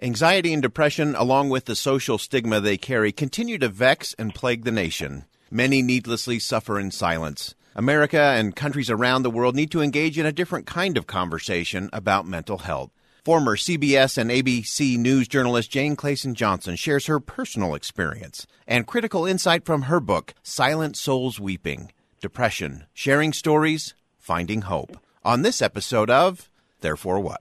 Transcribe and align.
Anxiety 0.00 0.52
and 0.52 0.62
depression, 0.62 1.16
along 1.16 1.48
with 1.48 1.64
the 1.64 1.74
social 1.74 2.18
stigma 2.18 2.60
they 2.60 2.76
carry, 2.76 3.10
continue 3.10 3.58
to 3.58 3.68
vex 3.68 4.14
and 4.16 4.32
plague 4.32 4.64
the 4.64 4.70
nation. 4.70 5.24
Many 5.50 5.82
needlessly 5.82 6.38
suffer 6.38 6.78
in 6.78 6.92
silence. 6.92 7.56
America 7.74 8.20
and 8.20 8.54
countries 8.54 8.90
around 8.90 9.22
the 9.22 9.30
world 9.30 9.56
need 9.56 9.72
to 9.72 9.82
engage 9.82 10.16
in 10.16 10.24
a 10.24 10.30
different 10.30 10.66
kind 10.66 10.96
of 10.96 11.08
conversation 11.08 11.90
about 11.92 12.28
mental 12.28 12.58
health. 12.58 12.92
Former 13.24 13.56
CBS 13.56 14.16
and 14.16 14.30
ABC 14.30 14.96
News 14.96 15.26
journalist 15.26 15.68
Jane 15.72 15.96
Clayson 15.96 16.34
Johnson 16.34 16.76
shares 16.76 17.06
her 17.06 17.18
personal 17.18 17.74
experience 17.74 18.46
and 18.68 18.86
critical 18.86 19.26
insight 19.26 19.64
from 19.64 19.82
her 19.82 19.98
book, 19.98 20.32
Silent 20.44 20.96
Souls 20.96 21.40
Weeping 21.40 21.90
Depression, 22.20 22.86
Sharing 22.94 23.32
Stories, 23.32 23.94
Finding 24.16 24.62
Hope. 24.62 24.96
On 25.24 25.42
this 25.42 25.60
episode 25.60 26.08
of 26.08 26.48
Therefore 26.82 27.18
What? 27.18 27.40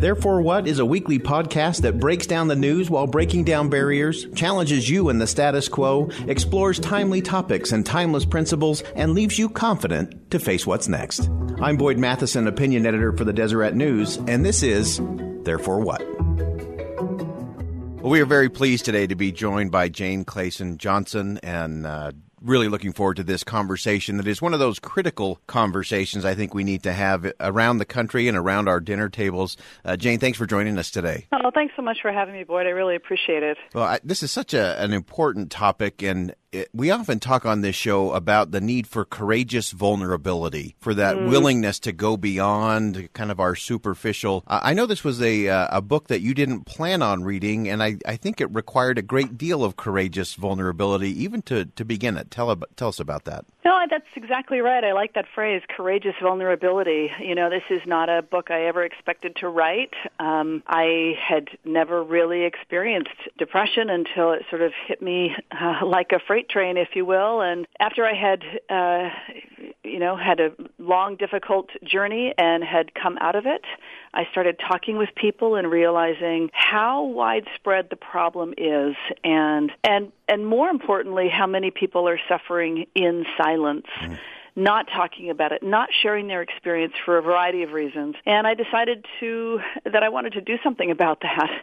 Therefore 0.00 0.40
What 0.40 0.66
is 0.66 0.78
a 0.78 0.86
weekly 0.86 1.18
podcast 1.18 1.82
that 1.82 2.00
breaks 2.00 2.26
down 2.26 2.48
the 2.48 2.56
news 2.56 2.88
while 2.88 3.06
breaking 3.06 3.44
down 3.44 3.68
barriers, 3.68 4.26
challenges 4.34 4.88
you 4.88 5.10
in 5.10 5.18
the 5.18 5.26
status 5.26 5.68
quo, 5.68 6.08
explores 6.26 6.78
timely 6.78 7.20
topics 7.20 7.70
and 7.70 7.84
timeless 7.84 8.24
principles, 8.24 8.80
and 8.96 9.12
leaves 9.12 9.38
you 9.38 9.50
confident 9.50 10.30
to 10.30 10.38
face 10.38 10.66
what's 10.66 10.88
next. 10.88 11.28
I'm 11.60 11.76
Boyd 11.76 11.98
Matheson, 11.98 12.46
opinion 12.46 12.86
editor 12.86 13.14
for 13.14 13.26
the 13.26 13.34
Deseret 13.34 13.74
News, 13.74 14.16
and 14.26 14.42
this 14.42 14.62
is 14.62 15.02
Therefore 15.42 15.80
What? 15.80 16.00
Well, 18.00 18.10
we 18.10 18.22
are 18.22 18.26
very 18.26 18.48
pleased 18.48 18.86
today 18.86 19.06
to 19.06 19.14
be 19.14 19.32
joined 19.32 19.70
by 19.70 19.90
Jane 19.90 20.24
Clayson 20.24 20.78
Johnson 20.78 21.38
and 21.42 21.86
uh, 21.86 22.12
really 22.42 22.68
looking 22.68 22.92
forward 22.92 23.16
to 23.16 23.22
this 23.22 23.44
conversation 23.44 24.16
that 24.16 24.26
is 24.26 24.40
one 24.40 24.54
of 24.54 24.60
those 24.60 24.78
critical 24.78 25.40
conversations 25.46 26.24
I 26.24 26.34
think 26.34 26.54
we 26.54 26.64
need 26.64 26.82
to 26.84 26.92
have 26.92 27.30
around 27.40 27.78
the 27.78 27.84
country 27.84 28.28
and 28.28 28.36
around 28.36 28.68
our 28.68 28.80
dinner 28.80 29.08
tables. 29.08 29.56
Uh, 29.84 29.96
Jane, 29.96 30.18
thanks 30.18 30.38
for 30.38 30.46
joining 30.46 30.78
us 30.78 30.90
today. 30.90 31.26
Oh, 31.32 31.50
thanks 31.52 31.74
so 31.76 31.82
much 31.82 31.98
for 32.00 32.12
having 32.12 32.34
me, 32.34 32.44
Boyd. 32.44 32.66
I 32.66 32.70
really 32.70 32.96
appreciate 32.96 33.42
it. 33.42 33.58
Well, 33.74 33.84
I, 33.84 34.00
this 34.04 34.22
is 34.22 34.30
such 34.30 34.54
a, 34.54 34.82
an 34.82 34.92
important 34.92 35.50
topic, 35.50 36.02
and 36.02 36.34
we 36.72 36.90
often 36.90 37.20
talk 37.20 37.46
on 37.46 37.60
this 37.60 37.76
show 37.76 38.12
about 38.12 38.50
the 38.50 38.60
need 38.60 38.86
for 38.86 39.04
courageous 39.04 39.70
vulnerability, 39.70 40.74
for 40.80 40.94
that 40.94 41.16
mm. 41.16 41.28
willingness 41.28 41.78
to 41.80 41.92
go 41.92 42.16
beyond 42.16 43.08
kind 43.12 43.30
of 43.30 43.40
our 43.40 43.54
superficial. 43.54 44.42
I 44.46 44.74
know 44.74 44.86
this 44.86 45.04
was 45.04 45.20
a 45.22 45.48
uh, 45.48 45.68
a 45.70 45.80
book 45.80 46.08
that 46.08 46.20
you 46.20 46.34
didn't 46.34 46.64
plan 46.66 47.02
on 47.02 47.22
reading, 47.24 47.68
and 47.68 47.82
I, 47.82 47.98
I 48.06 48.16
think 48.16 48.40
it 48.40 48.52
required 48.52 48.98
a 48.98 49.02
great 49.02 49.38
deal 49.38 49.64
of 49.64 49.76
courageous 49.76 50.34
vulnerability, 50.34 51.10
even 51.22 51.42
to, 51.42 51.66
to 51.66 51.84
begin 51.84 52.16
it. 52.16 52.30
Tell 52.30 52.54
tell 52.76 52.88
us 52.88 53.00
about 53.00 53.24
that. 53.24 53.44
No, 53.64 53.78
that's 53.88 54.06
exactly 54.16 54.60
right. 54.60 54.82
I 54.82 54.92
like 54.92 55.14
that 55.14 55.26
phrase, 55.34 55.62
courageous 55.76 56.14
vulnerability. 56.22 57.10
You 57.20 57.34
know, 57.34 57.50
this 57.50 57.62
is 57.70 57.82
not 57.86 58.08
a 58.08 58.22
book 58.22 58.50
I 58.50 58.66
ever 58.66 58.82
expected 58.84 59.36
to 59.36 59.48
write. 59.48 59.92
Um, 60.18 60.62
I 60.66 61.14
had 61.20 61.48
never 61.64 62.02
really 62.02 62.44
experienced 62.44 63.10
depression 63.38 63.90
until 63.90 64.32
it 64.32 64.42
sort 64.48 64.62
of 64.62 64.72
hit 64.86 65.02
me 65.02 65.34
uh, 65.50 65.80
like 65.86 66.12
a 66.12 66.20
freight 66.26 66.39
train, 66.48 66.76
if 66.76 66.88
you 66.94 67.04
will. 67.04 67.40
And 67.40 67.66
after 67.78 68.04
I 68.04 68.14
had, 68.14 68.42
uh, 68.68 69.10
you 69.84 69.98
know, 69.98 70.16
had 70.16 70.40
a 70.40 70.50
long, 70.78 71.16
difficult 71.16 71.70
journey 71.84 72.34
and 72.38 72.64
had 72.64 72.94
come 72.94 73.18
out 73.20 73.36
of 73.36 73.46
it, 73.46 73.62
I 74.14 74.24
started 74.30 74.58
talking 74.58 74.96
with 74.96 75.10
people 75.14 75.56
and 75.56 75.70
realizing 75.70 76.50
how 76.52 77.04
widespread 77.04 77.88
the 77.90 77.96
problem 77.96 78.54
is, 78.56 78.94
and 79.22 79.70
and 79.84 80.12
and 80.28 80.46
more 80.46 80.68
importantly, 80.68 81.28
how 81.28 81.46
many 81.46 81.70
people 81.70 82.08
are 82.08 82.20
suffering 82.28 82.86
in 82.94 83.24
silence. 83.36 83.86
Mm 84.00 84.18
not 84.56 84.86
talking 84.94 85.30
about 85.30 85.52
it, 85.52 85.62
not 85.62 85.88
sharing 86.02 86.28
their 86.28 86.42
experience 86.42 86.94
for 87.04 87.18
a 87.18 87.22
variety 87.22 87.62
of 87.62 87.72
reasons. 87.72 88.16
And 88.26 88.46
I 88.46 88.54
decided 88.54 89.06
to 89.20 89.60
that 89.84 90.02
I 90.02 90.08
wanted 90.08 90.32
to 90.34 90.40
do 90.40 90.56
something 90.62 90.90
about 90.90 91.20
that. 91.22 91.50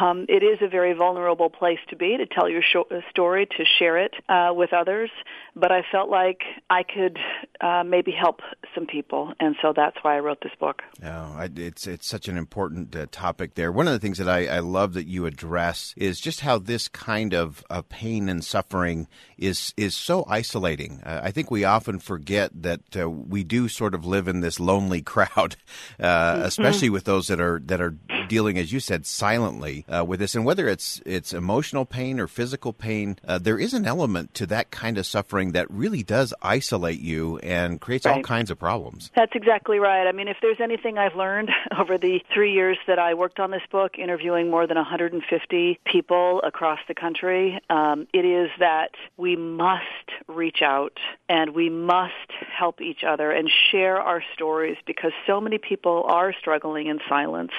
Um, 0.00 0.26
it 0.28 0.42
is 0.42 0.58
a 0.60 0.68
very 0.68 0.92
vulnerable 0.92 1.48
place 1.50 1.78
to 1.88 1.96
be 1.96 2.16
to 2.18 2.26
tell 2.26 2.48
your 2.48 2.62
sh- 2.62 2.76
story, 3.10 3.46
to 3.46 3.64
share 3.78 3.96
it 3.98 4.14
uh, 4.28 4.52
with 4.54 4.72
others. 4.72 5.10
But 5.56 5.72
I 5.72 5.82
felt 5.90 6.08
like 6.10 6.42
I 6.70 6.82
could 6.82 7.18
uh, 7.60 7.82
maybe 7.84 8.12
help 8.12 8.42
some 8.74 8.86
people, 8.86 9.32
and 9.40 9.56
so 9.60 9.72
that's 9.74 9.96
why 10.02 10.16
I 10.16 10.20
wrote 10.20 10.40
this 10.42 10.52
book. 10.60 10.82
Oh, 11.02 11.48
it's 11.56 11.86
it's 11.86 12.06
such 12.06 12.28
an 12.28 12.36
important 12.36 12.94
uh, 12.94 13.06
topic 13.10 13.54
there. 13.54 13.72
One 13.72 13.88
of 13.88 13.94
the 13.94 13.98
things 13.98 14.18
that 14.18 14.28
I, 14.28 14.46
I 14.46 14.58
love 14.60 14.92
that 14.92 15.06
you 15.06 15.26
address 15.26 15.94
is 15.96 16.20
just 16.20 16.40
how 16.40 16.58
this 16.58 16.86
kind 16.86 17.34
of, 17.34 17.64
of 17.70 17.88
pain 17.88 18.28
and 18.28 18.44
suffering 18.44 19.08
is 19.38 19.72
is 19.76 19.96
so 19.96 20.24
isolating. 20.28 21.00
Uh, 21.02 21.22
I 21.24 21.32
think 21.32 21.50
we 21.50 21.64
often 21.64 21.98
forget 21.98 22.27
forget 22.28 22.50
that 22.62 22.80
uh, 22.94 23.08
we 23.08 23.42
do 23.42 23.68
sort 23.68 23.94
of 23.94 24.04
live 24.04 24.28
in 24.28 24.40
this 24.40 24.60
lonely 24.60 25.00
crowd, 25.14 25.56
uh, 25.98 26.34
mm-hmm. 26.34 26.42
especially 26.42 26.90
with 26.90 27.04
those 27.04 27.28
that 27.28 27.40
are 27.40 27.58
that 27.64 27.80
are 27.80 27.96
dealing, 28.28 28.58
as 28.58 28.72
you 28.72 28.80
said, 28.80 29.06
silently 29.06 29.84
uh, 29.88 30.04
with 30.04 30.20
this. 30.20 30.34
And 30.34 30.44
whether 30.44 30.68
it's 30.68 31.00
it's 31.04 31.32
emotional 31.32 31.84
pain 31.84 32.20
or 32.20 32.26
physical 32.26 32.72
pain, 32.72 33.16
uh, 33.26 33.38
there 33.38 33.58
is 33.58 33.74
an 33.74 33.86
element 33.86 34.34
to 34.34 34.46
that 34.46 34.70
kind 34.70 34.98
of 34.98 35.06
suffering 35.06 35.52
that 35.52 35.70
really 35.70 36.02
does 36.02 36.34
isolate 36.42 37.00
you 37.00 37.38
and 37.38 37.80
creates 37.80 38.06
right. 38.06 38.16
all 38.16 38.22
kinds 38.22 38.50
of 38.50 38.58
problems. 38.58 39.10
That's 39.14 39.34
exactly 39.34 39.78
right. 39.78 40.06
I 40.06 40.12
mean, 40.12 40.28
if 40.28 40.38
there's 40.42 40.60
anything 40.60 40.98
I've 40.98 41.16
learned 41.16 41.50
over 41.78 41.98
the 41.98 42.20
three 42.32 42.52
years 42.52 42.78
that 42.86 42.98
I 42.98 43.14
worked 43.14 43.40
on 43.40 43.50
this 43.50 43.62
book, 43.70 43.98
interviewing 43.98 44.50
more 44.50 44.66
than 44.66 44.76
150 44.76 45.80
people 45.84 46.40
across 46.42 46.78
the 46.88 46.94
country, 46.94 47.60
um, 47.70 48.06
it 48.12 48.24
is 48.24 48.50
that 48.58 48.90
we 49.16 49.36
must 49.36 49.84
reach 50.26 50.62
out 50.62 50.98
and 51.28 51.54
we 51.54 51.68
must 51.70 52.12
help 52.56 52.80
each 52.80 53.04
other 53.04 53.30
and 53.30 53.50
share 53.70 53.98
our 53.98 54.22
stories 54.34 54.76
because 54.86 55.12
so 55.26 55.40
many 55.40 55.58
people 55.58 56.04
are 56.08 56.32
struggling 56.32 56.86
in 56.86 57.00
silence. 57.08 57.52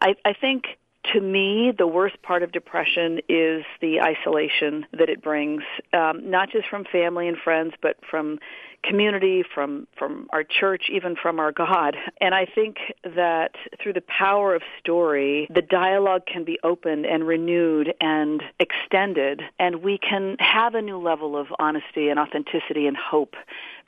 I, 0.00 0.16
I 0.24 0.32
think 0.32 0.64
to 1.12 1.20
me, 1.20 1.72
the 1.76 1.86
worst 1.86 2.20
part 2.22 2.42
of 2.42 2.52
depression 2.52 3.20
is 3.28 3.64
the 3.80 4.00
isolation 4.00 4.86
that 4.92 5.08
it 5.08 5.22
brings, 5.22 5.62
um, 5.92 6.30
not 6.30 6.50
just 6.50 6.68
from 6.68 6.84
family 6.84 7.26
and 7.26 7.36
friends, 7.38 7.72
but 7.80 7.96
from 8.08 8.38
community, 8.82 9.42
from 9.54 9.86
from 9.98 10.28
our 10.32 10.44
church, 10.44 10.84
even 10.90 11.16
from 11.16 11.38
our 11.38 11.52
God. 11.52 11.96
And 12.20 12.34
I 12.34 12.46
think 12.46 12.76
that 13.02 13.52
through 13.82 13.94
the 13.94 14.02
power 14.02 14.54
of 14.54 14.62
story, 14.78 15.46
the 15.52 15.62
dialogue 15.62 16.26
can 16.26 16.44
be 16.44 16.58
opened 16.62 17.06
and 17.06 17.26
renewed 17.26 17.92
and 18.00 18.42
extended, 18.58 19.42
and 19.58 19.82
we 19.82 19.98
can 19.98 20.36
have 20.38 20.74
a 20.74 20.82
new 20.82 20.98
level 20.98 21.36
of 21.36 21.48
honesty 21.58 22.08
and 22.08 22.18
authenticity 22.18 22.86
and 22.86 22.96
hope 22.96 23.34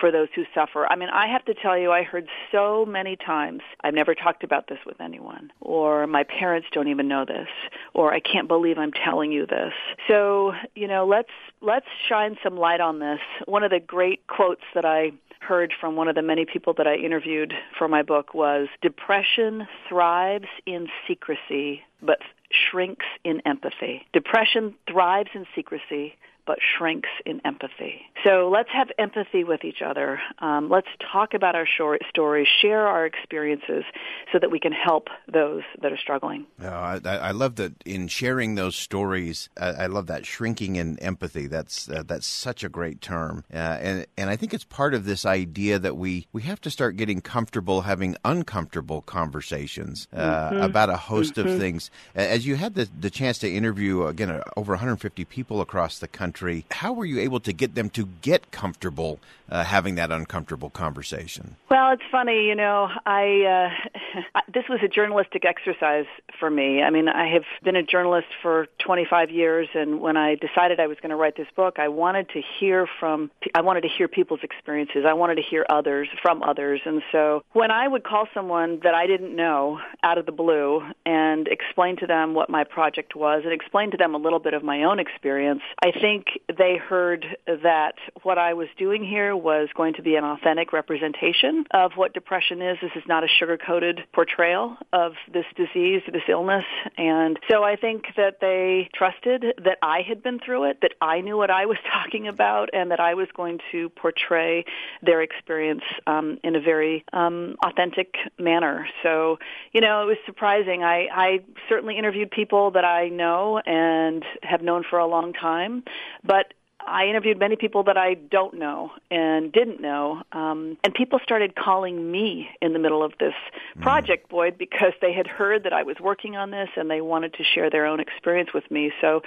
for 0.02 0.10
those 0.10 0.26
who 0.34 0.42
suffer. 0.52 0.84
I 0.90 0.96
mean, 0.96 1.10
I 1.10 1.28
have 1.28 1.44
to 1.44 1.54
tell 1.54 1.78
you, 1.78 1.92
I 1.92 2.02
heard 2.02 2.26
so 2.50 2.84
many 2.84 3.14
times, 3.14 3.60
I've 3.84 3.94
never 3.94 4.16
talked 4.16 4.42
about 4.42 4.66
this 4.66 4.80
with 4.84 5.00
anyone, 5.00 5.52
or 5.60 6.08
my 6.08 6.24
parents 6.24 6.66
don't 6.72 6.88
even 6.88 7.06
know 7.06 7.24
this, 7.24 7.46
or 7.94 8.12
I 8.12 8.18
can't 8.18 8.48
believe 8.48 8.78
I'm 8.78 8.90
telling 8.90 9.30
you 9.30 9.46
this. 9.46 9.72
So, 10.08 10.54
you 10.74 10.88
know, 10.88 11.06
let's 11.06 11.30
let's 11.60 11.86
shine 12.08 12.36
some 12.42 12.56
light 12.56 12.80
on 12.80 12.98
this. 12.98 13.20
One 13.46 13.62
of 13.62 13.70
the 13.70 13.78
great 13.78 14.26
quotes 14.26 14.64
that 14.74 14.84
I 14.84 15.12
heard 15.38 15.72
from 15.80 15.94
one 15.94 16.08
of 16.08 16.16
the 16.16 16.22
many 16.22 16.46
people 16.46 16.74
that 16.78 16.88
I 16.88 16.96
interviewed 16.96 17.54
for 17.78 17.86
my 17.86 18.02
book 18.02 18.34
was 18.34 18.66
depression 18.80 19.68
thrives 19.88 20.46
in 20.66 20.88
secrecy 21.06 21.82
but 22.02 22.18
shrinks 22.50 23.06
in 23.24 23.40
empathy. 23.46 24.06
Depression 24.12 24.74
thrives 24.90 25.30
in 25.34 25.46
secrecy 25.54 26.16
but 26.46 26.58
shrinks 26.76 27.08
in 27.24 27.40
empathy. 27.44 28.02
So 28.24 28.50
let's 28.52 28.68
have 28.72 28.88
empathy 28.98 29.44
with 29.44 29.64
each 29.64 29.82
other. 29.84 30.20
Um, 30.38 30.68
let's 30.68 30.88
talk 31.12 31.34
about 31.34 31.54
our 31.54 31.66
short 31.66 32.02
stories, 32.08 32.48
share 32.60 32.86
our 32.86 33.06
experiences, 33.06 33.84
so 34.32 34.38
that 34.38 34.50
we 34.50 34.58
can 34.58 34.72
help 34.72 35.08
those 35.32 35.62
that 35.80 35.92
are 35.92 35.98
struggling. 35.98 36.46
Uh, 36.62 37.00
I, 37.04 37.16
I, 37.16 37.30
love 37.30 37.56
that 37.56 37.74
in 37.84 38.08
sharing 38.08 38.54
those 38.54 38.76
stories. 38.76 39.48
Uh, 39.56 39.74
I 39.78 39.86
love 39.86 40.06
that 40.08 40.26
shrinking 40.26 40.76
in 40.76 40.98
empathy. 40.98 41.46
That's 41.46 41.88
uh, 41.88 42.02
that's 42.06 42.26
such 42.26 42.64
a 42.64 42.68
great 42.68 43.00
term, 43.00 43.44
uh, 43.52 43.56
and 43.56 44.06
and 44.16 44.30
I 44.30 44.36
think 44.36 44.52
it's 44.52 44.64
part 44.64 44.94
of 44.94 45.04
this 45.04 45.24
idea 45.24 45.78
that 45.78 45.96
we 45.96 46.26
we 46.32 46.42
have 46.42 46.60
to 46.62 46.70
start 46.70 46.96
getting 46.96 47.20
comfortable 47.20 47.82
having 47.82 48.16
uncomfortable 48.24 49.02
conversations 49.02 50.08
uh, 50.12 50.50
mm-hmm. 50.50 50.62
about 50.62 50.90
a 50.90 50.96
host 50.96 51.34
mm-hmm. 51.34 51.48
of 51.48 51.58
things. 51.58 51.90
As 52.14 52.46
you 52.46 52.56
had 52.56 52.74
the 52.74 52.88
the 52.98 53.10
chance 53.10 53.38
to 53.38 53.52
interview 53.52 54.06
again 54.06 54.42
over 54.56 54.72
150 54.72 55.24
people 55.24 55.60
across 55.60 55.98
the 55.98 56.08
country 56.08 56.31
country. 56.32 56.64
How 56.70 56.94
were 56.94 57.04
you 57.04 57.20
able 57.20 57.40
to 57.40 57.52
get 57.52 57.74
them 57.74 57.90
to 57.90 58.06
get 58.22 58.50
comfortable 58.50 59.20
uh, 59.50 59.64
having 59.64 59.96
that 59.96 60.10
uncomfortable 60.10 60.70
conversation? 60.70 61.56
Well, 61.70 61.92
it's 61.92 62.02
funny, 62.10 62.46
you 62.46 62.54
know, 62.54 62.88
I 63.04 63.68
uh, 64.11 64.11
this 64.52 64.64
was 64.68 64.80
a 64.82 64.88
journalistic 64.88 65.44
exercise 65.44 66.06
for 66.38 66.50
me. 66.50 66.82
I 66.82 66.90
mean, 66.90 67.08
I 67.08 67.28
have 67.32 67.44
been 67.62 67.76
a 67.76 67.82
journalist 67.82 68.28
for 68.42 68.66
25 68.84 69.30
years, 69.30 69.68
and 69.74 70.00
when 70.00 70.16
I 70.16 70.36
decided 70.36 70.80
I 70.80 70.86
was 70.86 70.98
going 71.00 71.10
to 71.10 71.16
write 71.16 71.36
this 71.36 71.46
book, 71.56 71.78
I 71.78 71.88
wanted 71.88 72.28
to 72.30 72.42
hear 72.58 72.86
from, 73.00 73.30
I 73.54 73.60
wanted 73.60 73.82
to 73.82 73.88
hear 73.88 74.08
people's 74.08 74.40
experiences. 74.42 75.04
I 75.06 75.14
wanted 75.14 75.36
to 75.36 75.42
hear 75.42 75.66
others 75.68 76.08
from 76.20 76.42
others, 76.42 76.80
and 76.84 77.02
so 77.12 77.42
when 77.52 77.70
I 77.70 77.86
would 77.88 78.04
call 78.04 78.26
someone 78.34 78.80
that 78.82 78.94
I 78.94 79.06
didn't 79.06 79.34
know 79.34 79.78
out 80.02 80.18
of 80.18 80.26
the 80.26 80.32
blue 80.32 80.82
and 81.06 81.48
explain 81.48 81.96
to 81.98 82.06
them 82.06 82.34
what 82.34 82.50
my 82.50 82.64
project 82.64 83.14
was 83.14 83.42
and 83.44 83.52
explain 83.52 83.90
to 83.92 83.96
them 83.96 84.14
a 84.14 84.18
little 84.18 84.38
bit 84.38 84.54
of 84.54 84.62
my 84.62 84.84
own 84.84 84.98
experience, 84.98 85.62
I 85.84 85.92
think 85.92 86.26
they 86.56 86.76
heard 86.76 87.26
that 87.46 87.94
what 88.22 88.38
I 88.38 88.54
was 88.54 88.68
doing 88.78 89.04
here 89.04 89.36
was 89.36 89.68
going 89.74 89.94
to 89.94 90.02
be 90.02 90.16
an 90.16 90.24
authentic 90.24 90.72
representation 90.72 91.64
of 91.70 91.92
what 91.96 92.14
depression 92.14 92.62
is. 92.62 92.78
This 92.80 92.92
is 92.96 93.02
not 93.06 93.24
a 93.24 93.28
sugar-coated 93.28 94.01
portrayal 94.12 94.76
of 94.92 95.12
this 95.32 95.44
disease, 95.56 96.02
this 96.12 96.22
illness. 96.28 96.64
And 96.96 97.38
so 97.50 97.62
I 97.62 97.76
think 97.76 98.04
that 98.16 98.40
they 98.40 98.88
trusted 98.94 99.44
that 99.64 99.78
I 99.82 100.02
had 100.02 100.22
been 100.22 100.38
through 100.38 100.64
it, 100.64 100.78
that 100.82 100.92
I 101.00 101.20
knew 101.20 101.36
what 101.36 101.50
I 101.50 101.66
was 101.66 101.78
talking 101.92 102.28
about, 102.28 102.70
and 102.72 102.90
that 102.90 103.00
I 103.00 103.14
was 103.14 103.28
going 103.36 103.58
to 103.72 103.88
portray 103.90 104.64
their 105.02 105.22
experience 105.22 105.84
um, 106.06 106.38
in 106.42 106.56
a 106.56 106.60
very 106.60 107.04
um, 107.12 107.56
authentic 107.64 108.14
manner. 108.38 108.88
So, 109.02 109.38
you 109.72 109.80
know, 109.80 110.02
it 110.02 110.06
was 110.06 110.18
surprising. 110.26 110.82
I, 110.82 111.08
I 111.12 111.40
certainly 111.68 111.98
interviewed 111.98 112.30
people 112.30 112.70
that 112.72 112.84
I 112.84 113.08
know 113.08 113.60
and 113.64 114.24
have 114.42 114.62
known 114.62 114.84
for 114.88 114.98
a 114.98 115.06
long 115.06 115.32
time, 115.32 115.84
but 116.24 116.54
I 116.86 117.06
interviewed 117.06 117.38
many 117.38 117.56
people 117.56 117.84
that 117.84 117.96
I 117.96 118.14
don't 118.14 118.54
know 118.54 118.92
and 119.10 119.52
didn't 119.52 119.80
know, 119.80 120.22
um, 120.32 120.76
and 120.84 120.92
people 120.94 121.18
started 121.22 121.54
calling 121.54 122.10
me 122.10 122.48
in 122.60 122.72
the 122.72 122.78
middle 122.78 123.02
of 123.02 123.12
this 123.18 123.34
mm. 123.76 123.82
project, 123.82 124.28
Boyd, 124.28 124.58
because 124.58 124.92
they 125.00 125.12
had 125.12 125.26
heard 125.26 125.64
that 125.64 125.72
I 125.72 125.82
was 125.82 125.96
working 126.00 126.36
on 126.36 126.50
this 126.50 126.68
and 126.76 126.90
they 126.90 127.00
wanted 127.00 127.34
to 127.34 127.44
share 127.44 127.70
their 127.70 127.86
own 127.86 128.00
experience 128.00 128.50
with 128.52 128.68
me. 128.70 128.92
So 129.00 129.22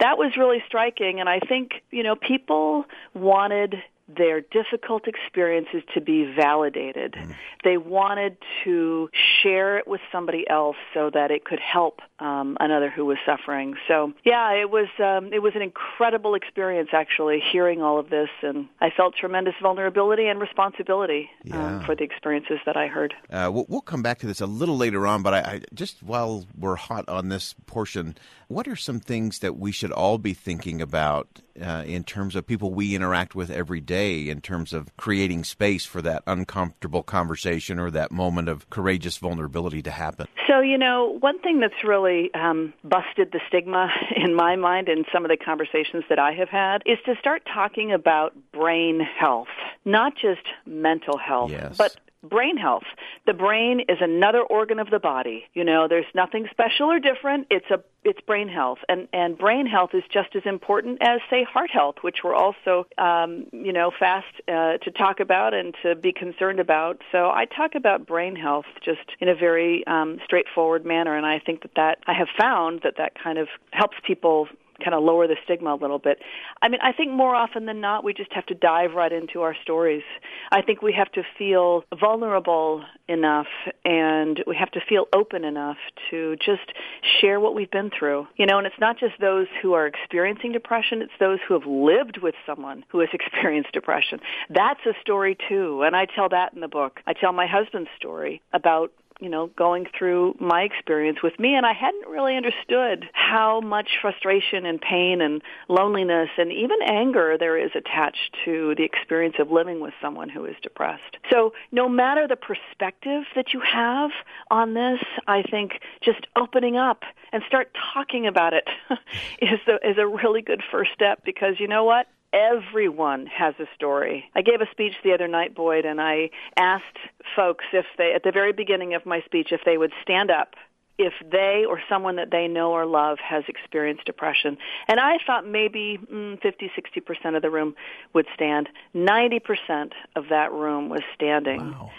that 0.00 0.18
was 0.18 0.36
really 0.36 0.62
striking, 0.66 1.20
and 1.20 1.28
I 1.28 1.40
think 1.40 1.82
you 1.90 2.02
know 2.02 2.16
people 2.16 2.84
wanted 3.14 3.76
their 4.16 4.40
difficult 4.40 5.06
experiences 5.06 5.82
to 5.94 6.00
be 6.00 6.32
validated. 6.36 7.12
Mm. 7.12 7.34
They 7.64 7.76
wanted 7.76 8.36
to 8.64 9.08
share 9.42 9.78
it 9.78 9.86
with 9.86 10.00
somebody 10.10 10.44
else 10.48 10.76
so 10.94 11.10
that 11.12 11.30
it 11.30 11.44
could 11.44 11.60
help 11.60 12.00
um, 12.18 12.56
another 12.60 12.90
who 12.90 13.04
was 13.04 13.18
suffering. 13.26 13.74
So 13.88 14.12
yeah, 14.24 14.52
it 14.52 14.70
was 14.70 14.88
um, 14.98 15.32
it 15.32 15.40
was 15.40 15.52
an 15.54 15.62
incredible 15.62 16.34
experience 16.34 16.90
actually 16.92 17.42
hearing 17.52 17.82
all 17.82 17.98
of 17.98 18.10
this, 18.10 18.28
and 18.42 18.68
I 18.80 18.90
felt 18.90 19.14
tremendous 19.16 19.54
vulnerability 19.60 20.26
and 20.26 20.40
responsibility 20.40 21.30
um, 21.44 21.50
yeah. 21.50 21.76
um, 21.76 21.84
for 21.84 21.94
the 21.94 22.04
experiences 22.04 22.58
that 22.66 22.76
I 22.76 22.86
heard. 22.86 23.14
Uh, 23.30 23.50
we'll, 23.52 23.66
we'll, 23.68 23.82
come 23.82 24.02
back 24.02 24.20
to 24.20 24.26
this 24.26 24.40
a 24.40 24.46
little 24.46 24.76
later 24.76 25.06
on, 25.06 25.22
but 25.22 25.34
I, 25.34 25.38
I 25.38 25.60
just 25.74 26.02
while 26.02 26.46
we're 26.56 26.76
hot 26.76 27.08
on 27.08 27.28
this 27.28 27.54
portion, 27.66 28.16
what 28.48 28.68
are 28.68 28.76
some 28.76 29.00
things 29.00 29.40
that 29.40 29.58
we 29.58 29.72
should 29.72 29.92
all 29.92 30.18
be 30.18 30.34
thinking 30.34 30.80
about 30.80 31.40
uh, 31.60 31.84
in 31.86 32.04
terms 32.04 32.36
of 32.36 32.46
people 32.46 32.72
we 32.72 32.94
interact 32.94 33.34
with 33.34 33.50
every 33.50 33.80
day, 33.80 34.28
in 34.28 34.40
terms 34.40 34.72
of 34.72 34.96
creating 34.96 35.44
space 35.44 35.84
for 35.84 36.02
that 36.02 36.22
uncomfortable 36.26 37.02
conversation 37.02 37.78
or 37.78 37.90
that 37.90 38.12
moment 38.12 38.48
of 38.48 38.68
courageous 38.70 39.18
vulnerability 39.18 39.82
to 39.82 39.90
happen? 39.90 40.26
So, 40.46 40.60
you 40.60 40.78
know, 40.78 41.18
one 41.20 41.38
thing 41.40 41.60
that's 41.60 41.84
really 41.84 42.32
um, 42.34 42.72
busted 42.84 43.32
the 43.32 43.40
stigma 43.48 43.90
in 44.16 44.34
my 44.34 44.56
mind 44.56 44.88
in 44.88 45.04
some 45.12 45.24
of 45.24 45.30
the 45.30 45.36
conversations 45.36 46.04
that 46.08 46.18
I 46.18 46.32
have 46.32 46.48
had 46.48 46.82
is 46.86 46.98
to 47.06 47.14
start 47.18 47.42
talking 47.52 47.92
about 47.92 48.34
brain 48.52 49.00
health, 49.00 49.48
not 49.84 50.14
just 50.14 50.42
mental 50.66 51.18
health, 51.18 51.50
yes. 51.50 51.76
but 51.76 51.96
brain 52.22 52.56
health. 52.56 52.84
The 53.26 53.32
brain 53.32 53.80
is 53.88 53.98
another 54.00 54.42
organ 54.42 54.78
of 54.78 54.90
the 54.90 54.98
body. 54.98 55.44
You 55.54 55.64
know, 55.64 55.88
there's 55.88 56.06
nothing 56.14 56.46
special 56.50 56.90
or 56.90 56.98
different. 56.98 57.48
It's 57.50 57.70
a 57.70 57.82
it's 58.04 58.20
brain 58.22 58.48
health, 58.48 58.78
and 58.88 59.06
and 59.12 59.38
brain 59.38 59.66
health 59.66 59.90
is 59.94 60.02
just 60.12 60.34
as 60.34 60.42
important 60.44 60.98
as 61.02 61.20
say 61.30 61.44
heart 61.44 61.70
health, 61.70 61.96
which 62.02 62.18
we're 62.24 62.34
also 62.34 62.86
um, 62.98 63.46
you 63.52 63.72
know 63.72 63.92
fast 63.96 64.26
uh, 64.48 64.78
to 64.78 64.90
talk 64.90 65.20
about 65.20 65.54
and 65.54 65.74
to 65.82 65.94
be 65.94 66.12
concerned 66.12 66.60
about. 66.60 67.00
So 67.12 67.30
I 67.30 67.44
talk 67.44 67.74
about 67.74 68.06
brain 68.06 68.36
health 68.36 68.66
just 68.84 69.08
in 69.20 69.28
a 69.28 69.34
very 69.34 69.86
um, 69.86 70.18
straightforward 70.24 70.84
manner, 70.84 71.16
and 71.16 71.26
I 71.26 71.38
think 71.38 71.62
that 71.62 71.74
that 71.76 71.98
I 72.06 72.14
have 72.14 72.28
found 72.38 72.80
that 72.82 72.94
that 72.98 73.12
kind 73.22 73.38
of 73.38 73.48
helps 73.70 73.96
people 74.04 74.48
kind 74.82 74.94
of 74.94 75.02
lower 75.02 75.26
the 75.26 75.36
stigma 75.44 75.74
a 75.74 75.76
little 75.76 75.98
bit. 75.98 76.18
I 76.60 76.68
mean, 76.68 76.80
I 76.82 76.92
think 76.92 77.12
more 77.12 77.34
often 77.34 77.66
than 77.66 77.80
not, 77.80 78.04
we 78.04 78.12
just 78.14 78.32
have 78.32 78.46
to 78.46 78.54
dive 78.54 78.92
right 78.92 79.12
into 79.12 79.42
our 79.42 79.56
stories. 79.62 80.02
I 80.50 80.62
think 80.62 80.82
we 80.82 80.92
have 80.92 81.10
to 81.12 81.22
feel 81.38 81.84
vulnerable 81.98 82.84
enough 83.08 83.46
and 83.84 84.42
we 84.46 84.56
have 84.56 84.70
to 84.72 84.80
feel 84.88 85.06
open 85.14 85.44
enough 85.44 85.76
to 86.10 86.36
just 86.36 86.72
share 87.20 87.40
what 87.40 87.54
we've 87.54 87.70
been 87.70 87.90
through. 87.96 88.26
You 88.36 88.46
know, 88.46 88.58
and 88.58 88.66
it's 88.66 88.78
not 88.80 88.98
just 88.98 89.14
those 89.20 89.46
who 89.60 89.74
are 89.74 89.86
experiencing 89.86 90.52
depression, 90.52 91.02
it's 91.02 91.12
those 91.20 91.38
who 91.46 91.54
have 91.54 91.66
lived 91.66 92.18
with 92.22 92.34
someone 92.46 92.84
who 92.88 93.00
has 93.00 93.08
experienced 93.12 93.72
depression. 93.72 94.20
That's 94.50 94.80
a 94.86 94.92
story 95.00 95.36
too, 95.48 95.82
and 95.82 95.94
I 95.96 96.06
tell 96.06 96.28
that 96.30 96.54
in 96.54 96.60
the 96.60 96.68
book. 96.68 97.00
I 97.06 97.12
tell 97.12 97.32
my 97.32 97.46
husband's 97.46 97.90
story 97.96 98.42
about 98.52 98.92
you 99.22 99.28
know, 99.28 99.46
going 99.56 99.86
through 99.96 100.36
my 100.40 100.62
experience 100.62 101.22
with 101.22 101.38
me, 101.38 101.54
and 101.54 101.64
I 101.64 101.72
hadn't 101.72 102.08
really 102.08 102.36
understood 102.36 103.08
how 103.12 103.60
much 103.60 103.90
frustration 104.00 104.66
and 104.66 104.80
pain 104.80 105.20
and 105.20 105.42
loneliness 105.68 106.28
and 106.36 106.52
even 106.52 106.78
anger 106.84 107.36
there 107.38 107.56
is 107.56 107.70
attached 107.76 108.36
to 108.44 108.74
the 108.76 108.82
experience 108.82 109.36
of 109.38 109.50
living 109.50 109.80
with 109.80 109.94
someone 110.02 110.28
who 110.28 110.44
is 110.44 110.56
depressed. 110.62 111.16
So, 111.30 111.52
no 111.70 111.88
matter 111.88 112.26
the 112.26 112.36
perspective 112.36 113.22
that 113.36 113.52
you 113.52 113.60
have 113.60 114.10
on 114.50 114.74
this, 114.74 115.00
I 115.26 115.42
think 115.42 115.80
just 116.02 116.26
opening 116.36 116.76
up 116.76 117.02
and 117.32 117.42
start 117.46 117.70
talking 117.94 118.26
about 118.26 118.54
it 118.54 118.68
is 119.40 119.60
a, 119.68 119.88
is 119.88 119.98
a 119.98 120.06
really 120.06 120.42
good 120.42 120.62
first 120.70 120.90
step 120.92 121.24
because 121.24 121.60
you 121.60 121.68
know 121.68 121.84
what? 121.84 122.08
Everyone 122.32 123.26
has 123.26 123.54
a 123.58 123.66
story. 123.74 124.24
I 124.34 124.42
gave 124.42 124.60
a 124.60 124.70
speech 124.70 124.94
the 125.04 125.12
other 125.12 125.28
night, 125.28 125.54
Boyd, 125.54 125.84
and 125.84 126.00
I 126.00 126.30
asked 126.56 126.98
folks 127.36 127.64
if 127.72 127.86
they, 127.98 128.12
at 128.14 128.22
the 128.22 128.32
very 128.32 128.52
beginning 128.52 128.94
of 128.94 129.06
my 129.06 129.20
speech, 129.22 129.48
if 129.52 129.60
they 129.64 129.76
would 129.76 129.92
stand 130.02 130.30
up 130.30 130.54
if 130.98 131.14
they 131.30 131.64
or 131.68 131.80
someone 131.88 132.16
that 132.16 132.30
they 132.30 132.48
know 132.48 132.72
or 132.72 132.86
love 132.86 133.18
has 133.18 133.44
experienced 133.48 134.04
depression. 134.04 134.58
And 134.88 135.00
I 135.00 135.18
thought 135.26 135.46
maybe 135.46 135.98
mm, 135.98 136.40
50, 136.40 136.70
60% 136.76 137.36
of 137.36 137.42
the 137.42 137.50
room 137.50 137.74
would 138.14 138.26
stand. 138.34 138.68
90% 138.94 139.92
of 140.16 140.24
that 140.30 140.52
room 140.52 140.88
was 140.88 141.00
standing. 141.14 141.72
Wow. 141.72 141.90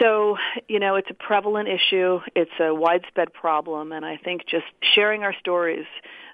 So, 0.00 0.36
you 0.68 0.78
know, 0.78 0.96
it's 0.96 1.10
a 1.10 1.14
prevalent 1.14 1.68
issue. 1.68 2.20
It's 2.34 2.50
a 2.58 2.74
widespread 2.74 3.32
problem. 3.32 3.92
And 3.92 4.04
I 4.04 4.16
think 4.16 4.46
just 4.46 4.64
sharing 4.94 5.22
our 5.22 5.34
stories 5.38 5.86